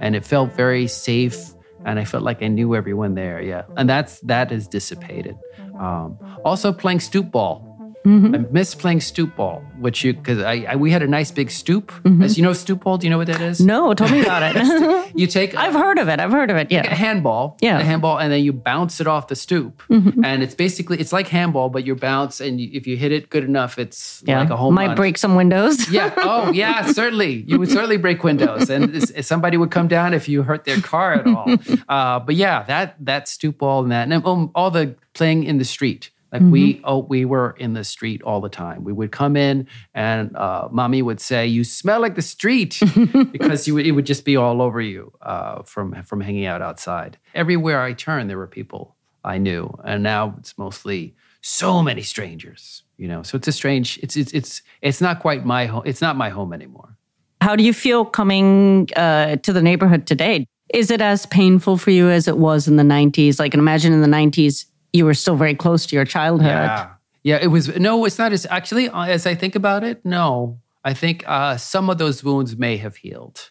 And 0.01 0.15
it 0.15 0.25
felt 0.25 0.53
very 0.53 0.87
safe 0.87 1.53
and 1.87 1.99
i 1.99 2.05
felt 2.05 2.25
like 2.25 2.43
i 2.43 2.49
knew 2.49 2.75
everyone 2.75 3.15
there 3.15 3.41
yeah. 3.41 3.63
And 3.77 3.89
that's 3.89 4.21
that 4.21 4.53
is 4.53 4.69
dissipated. 4.69 5.37
Um, 5.79 6.19
also 6.45 6.73
playing 6.73 7.01
stoop 7.01 7.31
ball 7.31 7.66
Mm-hmm. 8.07 8.35
I 8.35 8.39
miss 8.53 8.75
playing 8.77 9.01
stoop 9.01 9.35
ball, 9.35 9.65
which 9.81 10.05
you 10.05 10.15
because 10.15 10.41
I, 10.41 10.65
I, 10.69 10.77
we 10.77 10.93
had 10.93 11.03
a 11.03 11.09
nice 11.09 11.33
big 11.33 11.51
stoop. 11.51 11.91
Mm-hmm. 11.91 12.23
As 12.23 12.37
you 12.39 12.45
know, 12.45 12.53
stoop 12.53 12.85
ball. 12.85 12.99
Do 12.99 13.07
you 13.07 13.11
know 13.11 13.19
what 13.19 13.27
that 13.27 13.41
is? 13.41 13.61
No, 13.61 13.95
tell 13.95 14.09
me 14.09 14.23
about 14.23 14.55
it. 14.55 15.13
you 15.17 15.27
take. 15.27 15.57
I've 15.57 15.75
heard 15.75 15.99
of 15.99 16.09
it. 16.09 16.21
I've 16.21 16.31
heard 16.31 16.51
of 16.51 16.57
it. 16.57 16.71
Yeah, 16.71 16.87
a 16.87 16.95
handball. 16.95 17.57
Yeah, 17.61 17.81
a 17.81 17.85
handball, 17.85 18.19
and 18.19 18.33
then 18.33 18.45
you 18.45 18.53
bounce 18.53 19.01
it 19.01 19.09
off 19.09 19.27
the 19.27 19.35
stoop, 19.35 19.83
mm-hmm. 19.89 20.25
and 20.25 20.45
it's 20.45 20.55
basically 20.55 21.01
it's 21.01 21.13
like 21.13 21.27
handball, 21.27 21.69
but 21.69 21.85
you 21.85 21.97
bounce, 21.97 22.41
and 22.41 22.61
you, 22.61 22.71
if 22.73 22.87
you 22.87 22.97
hit 22.97 23.11
it 23.11 23.29
good 23.29 23.43
enough, 23.43 23.77
it's 23.77 24.23
yeah. 24.25 24.39
like 24.39 24.51
a 24.51 24.57
home. 24.57 24.75
Might 24.75 24.89
run. 24.89 24.97
break 24.97 25.19
some 25.19 25.35
windows. 25.35 25.91
yeah. 25.91 26.15
Oh, 26.17 26.53
yeah. 26.53 26.87
Certainly, 26.93 27.45
you 27.49 27.59
would 27.59 27.71
certainly 27.71 27.97
break 27.97 28.23
windows, 28.23 28.71
and 28.71 29.03
somebody 29.25 29.57
would 29.57 29.73
come 29.73 29.89
down 29.89 30.15
if 30.15 30.29
you 30.29 30.45
hurt 30.45 30.65
their 30.65 30.81
car 30.81 31.15
at 31.15 31.27
all. 31.27 31.57
Uh, 31.89 32.21
but 32.21 32.37
yeah, 32.37 32.63
that 32.65 32.95
that 33.05 33.27
stoop 33.27 33.59
ball 33.59 33.83
and 33.83 33.91
that, 33.91 34.09
and 34.11 34.25
um, 34.25 34.53
all 34.55 34.71
the 34.71 34.95
playing 35.13 35.43
in 35.45 35.59
the 35.59 35.65
street. 35.65 36.11
Like 36.33 36.43
mm-hmm. 36.43 36.51
we 36.51 36.81
oh 36.85 36.99
we 36.99 37.25
were 37.25 37.55
in 37.59 37.75
the 37.75 37.85
street 37.85 38.23
all 38.23 38.41
the 38.41 38.49
time. 38.49 38.85
We 38.85 38.93
would 38.93 39.13
come 39.13 39.37
in 39.37 39.69
and 39.95 40.37
uh, 40.37 40.69
mommy 40.71 41.03
would 41.03 41.21
say, 41.21 41.47
"You 41.47 41.63
smell 41.65 42.01
like 42.01 42.17
the 42.17 42.23
street," 42.23 42.81
because 43.33 43.69
you 43.69 43.79
it 43.79 43.93
would 43.93 44.07
just 44.07 44.25
be 44.25 44.37
all 44.37 44.61
over 44.61 44.81
you 44.81 45.13
uh, 45.23 45.63
from 45.63 46.03
from 46.03 46.21
hanging 46.21 46.47
out 46.47 46.63
outside. 46.63 47.19
Everywhere 47.35 47.81
I 47.81 47.93
turned, 47.93 48.29
there 48.29 48.39
were 48.39 48.49
people 48.49 48.97
I 49.25 49.39
knew, 49.39 49.73
and 49.85 50.03
now 50.03 50.35
it's 50.39 50.59
mostly 50.59 51.15
so 51.43 51.83
many 51.83 52.03
strangers. 52.03 52.83
You 52.97 53.09
know, 53.09 53.23
so 53.23 53.37
it's 53.37 53.47
a 53.47 53.53
strange. 53.53 53.99
It's 54.03 54.17
it's 54.17 54.33
it's 54.33 54.63
it's 54.83 55.01
not 55.01 55.21
quite 55.21 55.45
my 55.45 55.67
home. 55.67 55.83
It's 55.85 56.01
not 56.01 56.17
my 56.17 56.31
home 56.31 56.53
anymore. 56.53 56.97
How 57.41 57.55
do 57.55 57.63
you 57.63 57.73
feel 57.73 58.05
coming 58.05 58.89
uh, 58.97 59.37
to 59.37 59.53
the 59.53 59.63
neighborhood 59.63 60.07
today? 60.07 60.47
Is 60.75 60.91
it 60.91 61.01
as 61.01 61.27
painful 61.27 61.77
for 61.77 61.91
you 61.91 62.09
as 62.09 62.27
it 62.27 62.39
was 62.39 62.67
in 62.67 62.77
the 62.77 62.83
90s? 62.83 63.39
Like, 63.39 63.55
imagine 63.55 63.93
in 63.93 64.01
the 64.01 64.09
90s, 64.09 64.65
you 64.97 65.05
were 65.05 65.15
still 65.15 65.37
very 65.37 65.55
close 65.55 65.87
to 65.87 65.97
your 65.97 66.05
childhood. 66.05 66.49
Yeah. 66.49 66.91
Yeah, 67.23 67.39
it 67.43 67.49
was. 67.49 67.77
No, 67.77 68.05
it's 68.05 68.19
not 68.19 68.33
as 68.33 68.47
actually, 68.51 68.89
uh, 68.89 69.07
as 69.07 69.27
I 69.27 69.35
think 69.35 69.57
about 69.57 69.83
it, 69.83 70.05
no. 70.05 70.61
I 70.85 70.95
think 70.95 71.25
uh, 71.27 71.57
some 71.57 71.91
of 71.91 71.99
those 71.99 72.23
wounds 72.23 72.57
may 72.57 72.77
have 72.77 72.97
healed. 72.97 73.51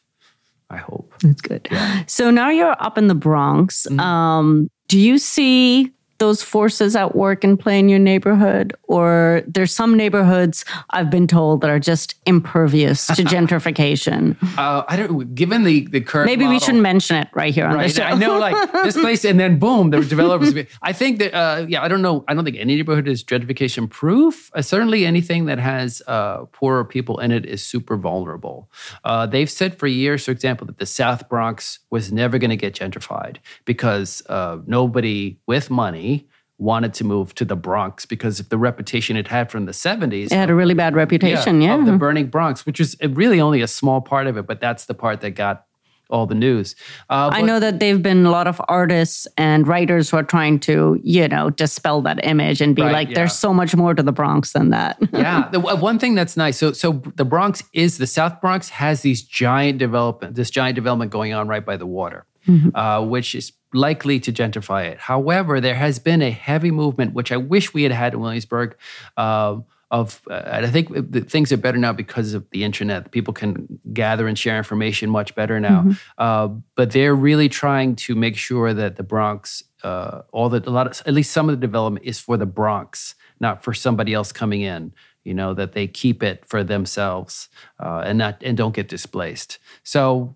I 0.69 0.77
hope. 0.77 1.13
That's 1.21 1.41
good. 1.41 1.67
Yeah. 1.69 2.03
So 2.07 2.31
now 2.31 2.49
you're 2.49 2.75
up 2.79 2.97
in 2.97 3.07
the 3.07 3.15
Bronx. 3.15 3.85
Mm-hmm. 3.89 3.99
Um, 3.99 4.69
do 4.87 4.97
you 4.97 5.17
see 5.17 5.91
those 6.17 6.41
forces 6.41 6.95
at 6.95 7.15
work 7.15 7.43
and 7.43 7.59
play 7.59 7.79
in 7.79 7.89
your 7.89 7.99
neighborhood? 7.99 8.75
Or 8.83 9.43
there's 9.47 9.73
some 9.73 9.95
neighborhoods 9.95 10.65
I've 10.91 11.09
been 11.09 11.27
told 11.27 11.61
that 11.61 11.69
are 11.69 11.79
just 11.79 12.15
impervious 12.25 13.07
to 13.07 13.13
gentrification. 13.23 14.35
Uh, 14.57 14.83
I 14.87 14.97
don't. 14.97 15.35
Given 15.35 15.63
the 15.63 15.87
the 15.87 16.01
current, 16.01 16.27
maybe 16.27 16.45
model, 16.45 16.55
we 16.55 16.59
shouldn't 16.59 16.83
mention 16.83 17.17
it 17.17 17.27
right 17.33 17.53
here 17.53 17.65
on 17.65 17.75
right, 17.75 17.87
the 17.87 17.93
show. 17.93 18.03
I 18.03 18.15
know, 18.15 18.39
like 18.39 18.71
this 18.83 18.95
place, 18.95 19.25
and 19.25 19.39
then 19.39 19.59
boom, 19.59 19.89
the 19.89 20.01
developers. 20.01 20.53
I 20.81 20.93
think 20.93 21.19
that 21.19 21.33
uh, 21.33 21.65
yeah, 21.67 21.83
I 21.83 21.87
don't 21.87 22.01
know. 22.01 22.23
I 22.27 22.33
don't 22.33 22.45
think 22.45 22.57
any 22.57 22.75
neighborhood 22.75 23.07
is 23.07 23.23
gentrification 23.23 23.89
proof. 23.89 24.51
Uh, 24.53 24.61
certainly, 24.61 25.05
anything 25.05 25.45
that 25.45 25.59
has 25.59 26.01
uh, 26.07 26.45
poorer 26.45 26.85
people 26.85 27.19
in 27.19 27.31
it 27.31 27.45
is 27.45 27.63
super 27.63 27.97
vulnerable. 27.97 28.69
Uh, 29.03 29.25
they've 29.25 29.49
said 29.49 29.77
for 29.77 29.87
years, 29.87 30.25
for 30.25 30.31
example, 30.31 30.67
that 30.67 30.77
the 30.77 30.85
South 30.85 31.27
Bronx 31.29 31.79
was 31.89 32.11
never 32.11 32.37
going 32.37 32.49
to 32.49 32.57
get 32.57 32.73
gentrified 32.73 33.37
because 33.65 34.21
uh, 34.29 34.57
nobody 34.65 35.37
with 35.47 35.69
money 35.69 36.14
wanted 36.57 36.93
to 36.95 37.03
move 37.03 37.35
to 37.35 37.45
the 37.45 37.55
Bronx 37.55 38.05
because 38.05 38.39
of 38.39 38.49
the 38.49 38.57
reputation 38.57 39.17
it 39.17 39.27
had 39.27 39.51
from 39.51 39.65
the 39.65 39.73
70s. 39.73 40.25
It 40.25 40.31
had 40.31 40.49
a 40.49 40.55
really 40.55 40.73
bad 40.73 40.95
reputation, 40.95 41.61
yeah. 41.61 41.75
yeah. 41.75 41.79
Of 41.79 41.85
the 41.85 41.97
burning 41.97 42.27
Bronx, 42.27 42.65
which 42.65 42.79
was 42.79 42.95
really 43.01 43.41
only 43.41 43.61
a 43.61 43.67
small 43.67 44.01
part 44.01 44.27
of 44.27 44.37
it, 44.37 44.47
but 44.47 44.61
that's 44.61 44.85
the 44.85 44.93
part 44.93 45.21
that 45.21 45.31
got 45.31 45.65
all 46.09 46.25
the 46.25 46.35
news. 46.35 46.75
Uh, 47.09 47.29
I 47.33 47.41
know 47.41 47.59
that 47.59 47.79
they've 47.79 48.01
been 48.01 48.25
a 48.25 48.31
lot 48.31 48.47
of 48.47 48.61
artists 48.67 49.27
and 49.37 49.67
writers 49.67 50.09
who 50.09 50.17
are 50.17 50.23
trying 50.23 50.59
to, 50.61 50.99
you 51.03 51.27
know, 51.27 51.49
dispel 51.49 52.01
that 52.03 52.23
image 52.23 52.61
and 52.61 52.75
be 52.75 52.83
right, 52.83 52.91
like, 52.91 53.09
yeah. 53.09 53.15
there's 53.15 53.33
so 53.33 53.53
much 53.53 53.75
more 53.75 53.93
to 53.93 54.03
the 54.03 54.11
Bronx 54.11 54.53
than 54.53 54.69
that. 54.69 54.97
yeah, 55.13 55.49
the 55.49 55.59
one 55.59 55.99
thing 55.99 56.15
that's 56.15 56.37
nice. 56.37 56.57
So, 56.57 56.73
so 56.73 57.01
the 57.15 57.25
Bronx 57.25 57.63
is 57.73 57.97
the 57.97 58.07
South 58.07 58.39
Bronx 58.39 58.69
has 58.69 59.01
these 59.01 59.23
giant 59.23 59.79
development, 59.79 60.35
this 60.35 60.49
giant 60.49 60.75
development 60.75 61.11
going 61.11 61.33
on 61.33 61.47
right 61.47 61.65
by 61.65 61.77
the 61.77 61.87
water, 61.87 62.25
mm-hmm. 62.47 62.75
uh, 62.75 63.01
which 63.03 63.33
is 63.33 63.51
likely 63.75 64.19
to 64.21 64.31
gentrify 64.31 64.85
it. 64.85 64.97
However, 64.97 65.61
there 65.61 65.75
has 65.75 65.99
been 65.99 66.21
a 66.21 66.31
heavy 66.31 66.71
movement, 66.71 67.13
which 67.13 67.31
I 67.31 67.37
wish 67.37 67.73
we 67.73 67.83
had 67.83 67.91
had 67.91 68.13
in 68.13 68.19
Williamsburg. 68.19 68.75
Uh, 69.17 69.59
of, 69.91 70.21
uh, 70.29 70.41
I 70.45 70.67
think 70.67 71.29
things 71.29 71.51
are 71.51 71.57
better 71.57 71.77
now 71.77 71.93
because 71.93 72.33
of 72.33 72.49
the 72.49 72.63
internet. 72.63 73.11
People 73.11 73.33
can 73.33 73.79
gather 73.93 74.27
and 74.27 74.37
share 74.37 74.57
information 74.57 75.09
much 75.09 75.35
better 75.35 75.59
now. 75.59 75.81
Mm-hmm. 75.81 75.91
Uh, 76.17 76.47
but 76.75 76.91
they're 76.91 77.15
really 77.15 77.49
trying 77.49 77.95
to 77.97 78.15
make 78.15 78.35
sure 78.35 78.73
that 78.73 78.95
the 78.95 79.03
Bronx, 79.03 79.63
uh, 79.83 80.21
all 80.31 80.49
the 80.49 80.67
a 80.67 80.71
lot 80.71 80.87
of 80.87 81.01
at 81.05 81.13
least 81.13 81.31
some 81.31 81.49
of 81.49 81.55
the 81.55 81.61
development 81.61 82.03
is 82.05 82.19
for 82.19 82.35
the 82.35 82.47
Bronx, 82.47 83.13
not 83.39 83.63
for 83.63 83.73
somebody 83.73 84.13
else 84.13 84.31
coming 84.31 84.61
in 84.61 84.91
you 85.25 85.33
know 85.33 85.53
that 85.53 85.73
they 85.73 85.87
keep 85.87 86.23
it 86.23 86.45
for 86.45 86.63
themselves 86.63 87.49
uh, 87.79 88.03
and 88.05 88.17
not 88.17 88.41
and 88.41 88.55
don't 88.55 88.75
get 88.75 88.87
displaced 88.87 89.59
so 89.83 90.35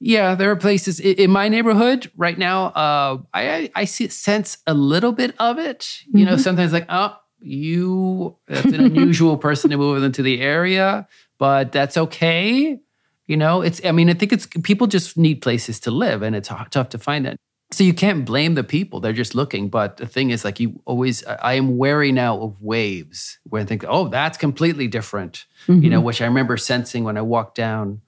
yeah, 0.00 0.34
there 0.34 0.50
are 0.50 0.56
places 0.56 1.00
in 1.00 1.30
my 1.30 1.48
neighborhood 1.48 2.10
right 2.16 2.36
now. 2.36 2.66
Uh, 2.66 3.18
I 3.32 3.70
I 3.74 3.84
see 3.84 4.08
sense 4.08 4.58
a 4.66 4.74
little 4.74 5.12
bit 5.12 5.34
of 5.38 5.58
it. 5.58 6.00
You 6.06 6.12
mm-hmm. 6.12 6.30
know, 6.30 6.36
sometimes 6.36 6.72
like, 6.72 6.86
oh, 6.88 7.16
you 7.40 8.36
that's 8.46 8.66
an 8.66 8.80
unusual 8.80 9.36
person 9.36 9.70
to 9.70 9.76
move 9.76 10.02
into 10.02 10.22
the 10.22 10.40
area, 10.40 11.06
but 11.38 11.72
that's 11.72 11.96
okay. 11.96 12.78
You 13.26 13.36
know, 13.36 13.62
it's. 13.62 13.84
I 13.84 13.92
mean, 13.92 14.10
I 14.10 14.14
think 14.14 14.32
it's 14.32 14.46
people 14.62 14.86
just 14.86 15.16
need 15.16 15.36
places 15.36 15.80
to 15.80 15.90
live, 15.90 16.22
and 16.22 16.36
it's 16.36 16.50
tough 16.70 16.88
to 16.90 16.98
find 16.98 17.24
that. 17.24 17.36
So 17.70 17.82
you 17.82 17.94
can't 17.94 18.26
blame 18.26 18.54
the 18.54 18.64
people; 18.64 19.00
they're 19.00 19.14
just 19.14 19.34
looking. 19.34 19.70
But 19.70 19.96
the 19.96 20.06
thing 20.06 20.30
is, 20.30 20.44
like, 20.44 20.60
you 20.60 20.80
always. 20.84 21.24
I 21.24 21.54
am 21.54 21.78
wary 21.78 22.12
now 22.12 22.38
of 22.38 22.60
waves 22.60 23.38
where 23.44 23.62
I 23.62 23.64
think, 23.64 23.84
oh, 23.88 24.08
that's 24.08 24.36
completely 24.36 24.88
different. 24.88 25.46
Mm-hmm. 25.66 25.82
You 25.82 25.90
know, 25.90 25.98
mm-hmm. 25.98 26.06
which 26.06 26.20
I 26.20 26.26
remember 26.26 26.58
sensing 26.58 27.04
when 27.04 27.16
I 27.16 27.22
walked 27.22 27.54
down 27.54 28.02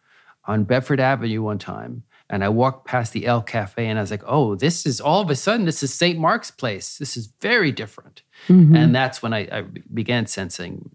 on 0.46 0.64
Bedford 0.64 1.00
Avenue 1.00 1.42
one 1.42 1.58
time. 1.58 2.04
And 2.28 2.42
I 2.42 2.48
walked 2.48 2.86
past 2.86 3.12
the 3.12 3.26
L 3.26 3.42
Cafe 3.42 3.86
and 3.86 3.98
I 3.98 4.02
was 4.02 4.10
like, 4.10 4.24
oh, 4.26 4.56
this 4.56 4.84
is 4.84 5.00
all 5.00 5.20
of 5.20 5.30
a 5.30 5.36
sudden, 5.36 5.64
this 5.64 5.82
is 5.82 5.94
St. 5.94 6.18
Mark's 6.18 6.50
Place. 6.50 6.98
This 6.98 7.16
is 7.16 7.32
very 7.40 7.70
different. 7.70 8.22
Mm-hmm. 8.48 8.74
And 8.74 8.94
that's 8.94 9.22
when 9.22 9.32
I, 9.32 9.48
I 9.52 9.62
began 9.94 10.26
sensing 10.26 10.90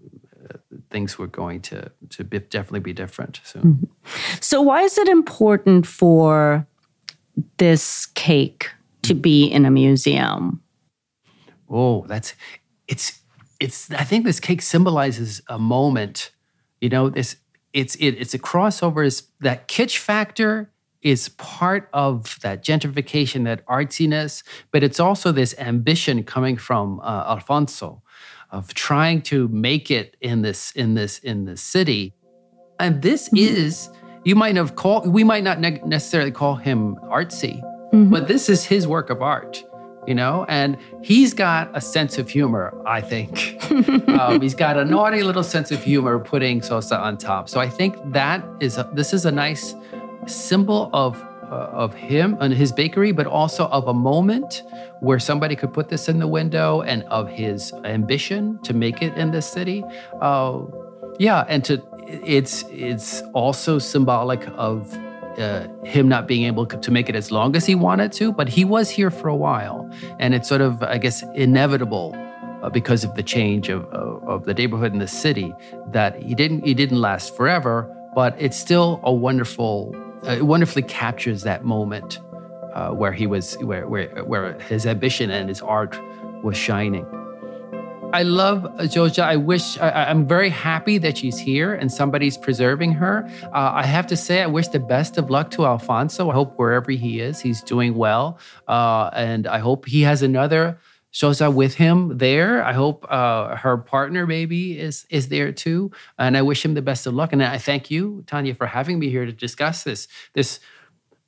uh, 0.49 0.57
things 0.89 1.17
were 1.17 1.27
going 1.27 1.61
to, 1.61 1.89
to 2.09 2.23
be, 2.23 2.39
definitely 2.39 2.81
be 2.81 2.93
different. 2.93 3.39
So. 3.43 3.59
Mm-hmm. 3.59 3.85
so, 4.41 4.61
why 4.61 4.81
is 4.81 4.97
it 4.97 5.07
important 5.07 5.85
for 5.85 6.67
this 7.57 8.07
cake 8.07 8.69
to 9.03 9.13
be 9.13 9.45
in 9.45 9.65
a 9.65 9.71
museum? 9.71 10.61
Oh, 11.69 12.05
that's 12.07 12.35
it's 12.87 13.21
it's 13.59 13.91
I 13.91 14.03
think 14.03 14.25
this 14.25 14.39
cake 14.39 14.61
symbolizes 14.61 15.41
a 15.47 15.57
moment. 15.57 16.31
You 16.81 16.89
know, 16.89 17.09
this 17.09 17.37
it's 17.73 17.95
it, 17.95 18.11
it's 18.11 18.33
a 18.33 18.39
crossover. 18.39 19.05
Is 19.05 19.23
that 19.39 19.67
kitsch 19.67 19.97
factor 19.97 20.71
is 21.01 21.29
part 21.29 21.89
of 21.93 22.39
that 22.41 22.63
gentrification, 22.63 23.43
that 23.45 23.65
artsiness, 23.65 24.43
but 24.71 24.83
it's 24.83 24.99
also 24.99 25.31
this 25.31 25.55
ambition 25.57 26.23
coming 26.23 26.57
from 26.57 26.99
uh, 26.99 27.25
Alfonso 27.27 28.03
of 28.51 28.73
trying 28.73 29.21
to 29.21 29.47
make 29.47 29.89
it 29.89 30.17
in 30.21 30.41
this 30.41 30.71
in 30.73 30.93
this 30.93 31.19
in 31.19 31.45
this 31.45 31.61
city. 31.61 32.13
And 32.79 33.01
this 33.01 33.29
mm-hmm. 33.29 33.37
is 33.37 33.89
you 34.23 34.35
might 34.35 34.55
have 34.55 34.75
called 34.75 35.07
we 35.07 35.23
might 35.23 35.43
not 35.43 35.59
ne- 35.59 35.81
necessarily 35.85 36.31
call 36.31 36.55
him 36.55 36.95
artsy, 37.03 37.61
mm-hmm. 37.61 38.09
but 38.09 38.27
this 38.27 38.49
is 38.49 38.65
his 38.65 38.87
work 38.87 39.09
of 39.09 39.21
art 39.21 39.63
you 40.07 40.15
know? 40.15 40.45
And 40.47 40.77
he's 41.01 41.33
got 41.33 41.69
a 41.73 41.81
sense 41.81 42.17
of 42.17 42.29
humor 42.29 42.73
i 42.85 43.01
think. 43.01 43.57
Um, 44.21 44.41
he's 44.41 44.53
got 44.53 44.77
a 44.77 44.85
naughty 44.85 45.23
little 45.23 45.43
sense 45.43 45.71
of 45.71 45.81
humor 45.83 46.19
putting 46.19 46.59
Xoxa 46.59 46.99
on 46.99 47.17
top. 47.17 47.49
So 47.49 47.59
i 47.59 47.69
think 47.69 47.95
that 48.11 48.43
is 48.59 48.77
a, 48.77 48.89
this 48.93 49.13
is 49.13 49.25
a 49.25 49.31
nice 49.31 49.73
symbol 50.27 50.89
of 50.93 51.21
uh, 51.51 51.83
of 51.83 51.93
him 51.93 52.37
and 52.39 52.53
his 52.53 52.71
bakery 52.71 53.11
but 53.11 53.27
also 53.27 53.67
of 53.67 53.87
a 53.87 53.93
moment 53.93 54.63
where 54.99 55.19
somebody 55.19 55.55
could 55.55 55.73
put 55.73 55.89
this 55.89 56.07
in 56.07 56.19
the 56.19 56.27
window 56.27 56.81
and 56.81 57.03
of 57.03 57.27
his 57.27 57.73
ambition 57.83 58.59
to 58.63 58.73
make 58.73 59.01
it 59.01 59.17
in 59.17 59.31
this 59.31 59.45
city. 59.45 59.83
Uh, 60.21 60.61
yeah 61.19 61.45
and 61.47 61.65
to 61.65 61.81
it's 62.07 62.63
it's 62.69 63.21
also 63.33 63.79
symbolic 63.79 64.47
of 64.55 64.97
uh, 65.37 65.67
him 65.83 66.07
not 66.07 66.27
being 66.27 66.45
able 66.45 66.65
to 66.65 66.91
make 66.91 67.09
it 67.09 67.15
as 67.15 67.31
long 67.31 67.55
as 67.55 67.65
he 67.65 67.75
wanted 67.75 68.11
to, 68.13 68.31
but 68.31 68.49
he 68.49 68.65
was 68.65 68.89
here 68.89 69.09
for 69.09 69.27
a 69.27 69.35
while. 69.35 69.89
And 70.19 70.33
it's 70.33 70.47
sort 70.47 70.61
of, 70.61 70.81
I 70.83 70.97
guess, 70.97 71.23
inevitable 71.35 72.15
uh, 72.61 72.69
because 72.69 73.03
of 73.03 73.15
the 73.15 73.23
change 73.23 73.69
of, 73.69 73.85
of, 73.85 74.27
of, 74.27 74.45
the 74.45 74.53
neighborhood 74.53 74.91
and 74.91 75.01
the 75.01 75.07
city 75.07 75.53
that 75.87 76.21
he 76.21 76.35
didn't 76.35 76.65
he 76.65 76.73
didn't 76.73 77.01
last 77.01 77.35
forever, 77.35 77.93
but 78.13 78.35
it's 78.39 78.57
still 78.57 78.99
a 79.03 79.11
wonderful, 79.11 79.95
uh, 80.27 80.31
it 80.31 80.45
wonderfully 80.45 80.83
captures 80.83 81.43
that 81.43 81.65
moment 81.65 82.19
uh, 82.73 82.91
where 82.91 83.11
he 83.11 83.27
was, 83.27 83.55
where, 83.61 83.87
where, 83.87 84.23
where 84.23 84.59
his 84.61 84.85
ambition 84.85 85.31
and 85.31 85.49
his 85.49 85.61
art 85.61 85.99
was 86.43 86.57
shining. 86.57 87.05
I 88.13 88.23
love 88.23 88.63
Xoxa. 88.79 89.23
I 89.23 89.37
wish 89.37 89.77
I, 89.79 90.09
am 90.11 90.27
very 90.27 90.49
happy 90.49 90.97
that 90.97 91.17
she's 91.17 91.37
here 91.39 91.73
and 91.73 91.91
somebody's 91.91 92.37
preserving 92.37 92.93
her. 92.93 93.29
Uh, 93.43 93.71
I 93.73 93.85
have 93.85 94.05
to 94.07 94.17
say, 94.17 94.41
I 94.41 94.47
wish 94.47 94.67
the 94.67 94.79
best 94.79 95.17
of 95.17 95.29
luck 95.29 95.51
to 95.51 95.65
Alfonso. 95.65 96.29
I 96.29 96.33
hope 96.33 96.57
wherever 96.57 96.91
he 96.91 97.21
is, 97.21 97.39
he's 97.39 97.61
doing 97.61 97.95
well, 97.95 98.37
uh, 98.67 99.09
and 99.13 99.47
I 99.47 99.59
hope 99.59 99.85
he 99.87 100.01
has 100.01 100.21
another 100.21 100.77
Xoxa 101.13 101.53
with 101.53 101.75
him 101.75 102.17
there. 102.17 102.63
I 102.63 102.73
hope 102.73 103.05
uh, 103.09 103.55
her 103.55 103.77
partner 103.77 104.27
maybe 104.27 104.79
is 104.79 105.05
is 105.09 105.29
there 105.29 105.51
too, 105.51 105.91
and 106.17 106.37
I 106.37 106.41
wish 106.41 106.63
him 106.63 106.73
the 106.73 106.81
best 106.81 107.07
of 107.07 107.13
luck. 107.13 107.33
And 107.33 107.43
I 107.43 107.57
thank 107.57 107.91
you, 107.91 108.23
Tania, 108.27 108.55
for 108.55 108.67
having 108.67 108.99
me 108.99 109.09
here 109.09 109.25
to 109.25 109.33
discuss 109.33 109.83
this 109.83 110.07
this 110.33 110.59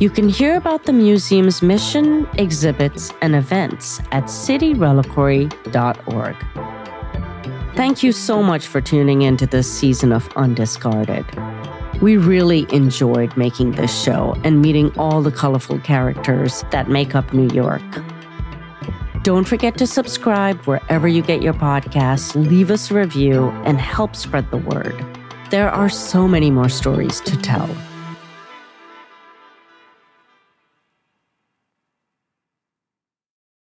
You 0.00 0.10
can 0.10 0.28
hear 0.28 0.56
about 0.56 0.84
the 0.84 0.92
museum's 0.92 1.60
mission, 1.60 2.28
exhibits, 2.38 3.12
and 3.20 3.34
events 3.34 3.98
at 4.12 4.24
cityreliquary.org. 4.24 6.36
Thank 7.74 8.04
you 8.04 8.12
so 8.12 8.42
much 8.42 8.66
for 8.66 8.80
tuning 8.80 9.22
in 9.22 9.36
to 9.38 9.46
this 9.46 9.66
season 9.70 10.12
of 10.12 10.28
Undiscarded. 10.30 11.26
We 12.00 12.16
really 12.16 12.66
enjoyed 12.72 13.36
making 13.36 13.72
this 13.72 14.02
show 14.02 14.36
and 14.44 14.62
meeting 14.62 14.96
all 14.96 15.20
the 15.20 15.32
colorful 15.32 15.80
characters 15.80 16.64
that 16.70 16.88
make 16.88 17.16
up 17.16 17.32
New 17.32 17.52
York. 17.52 17.82
Don't 19.28 19.44
forget 19.44 19.76
to 19.76 19.86
subscribe 19.86 20.58
wherever 20.62 21.06
you 21.06 21.20
get 21.20 21.42
your 21.42 21.52
podcasts, 21.52 22.34
leave 22.34 22.70
us 22.70 22.90
a 22.90 22.94
review, 22.94 23.48
and 23.66 23.78
help 23.78 24.16
spread 24.16 24.50
the 24.50 24.56
word. 24.56 24.96
There 25.50 25.68
are 25.68 25.90
so 25.90 26.26
many 26.26 26.50
more 26.50 26.70
stories 26.70 27.20
to 27.20 27.36
tell. 27.36 27.68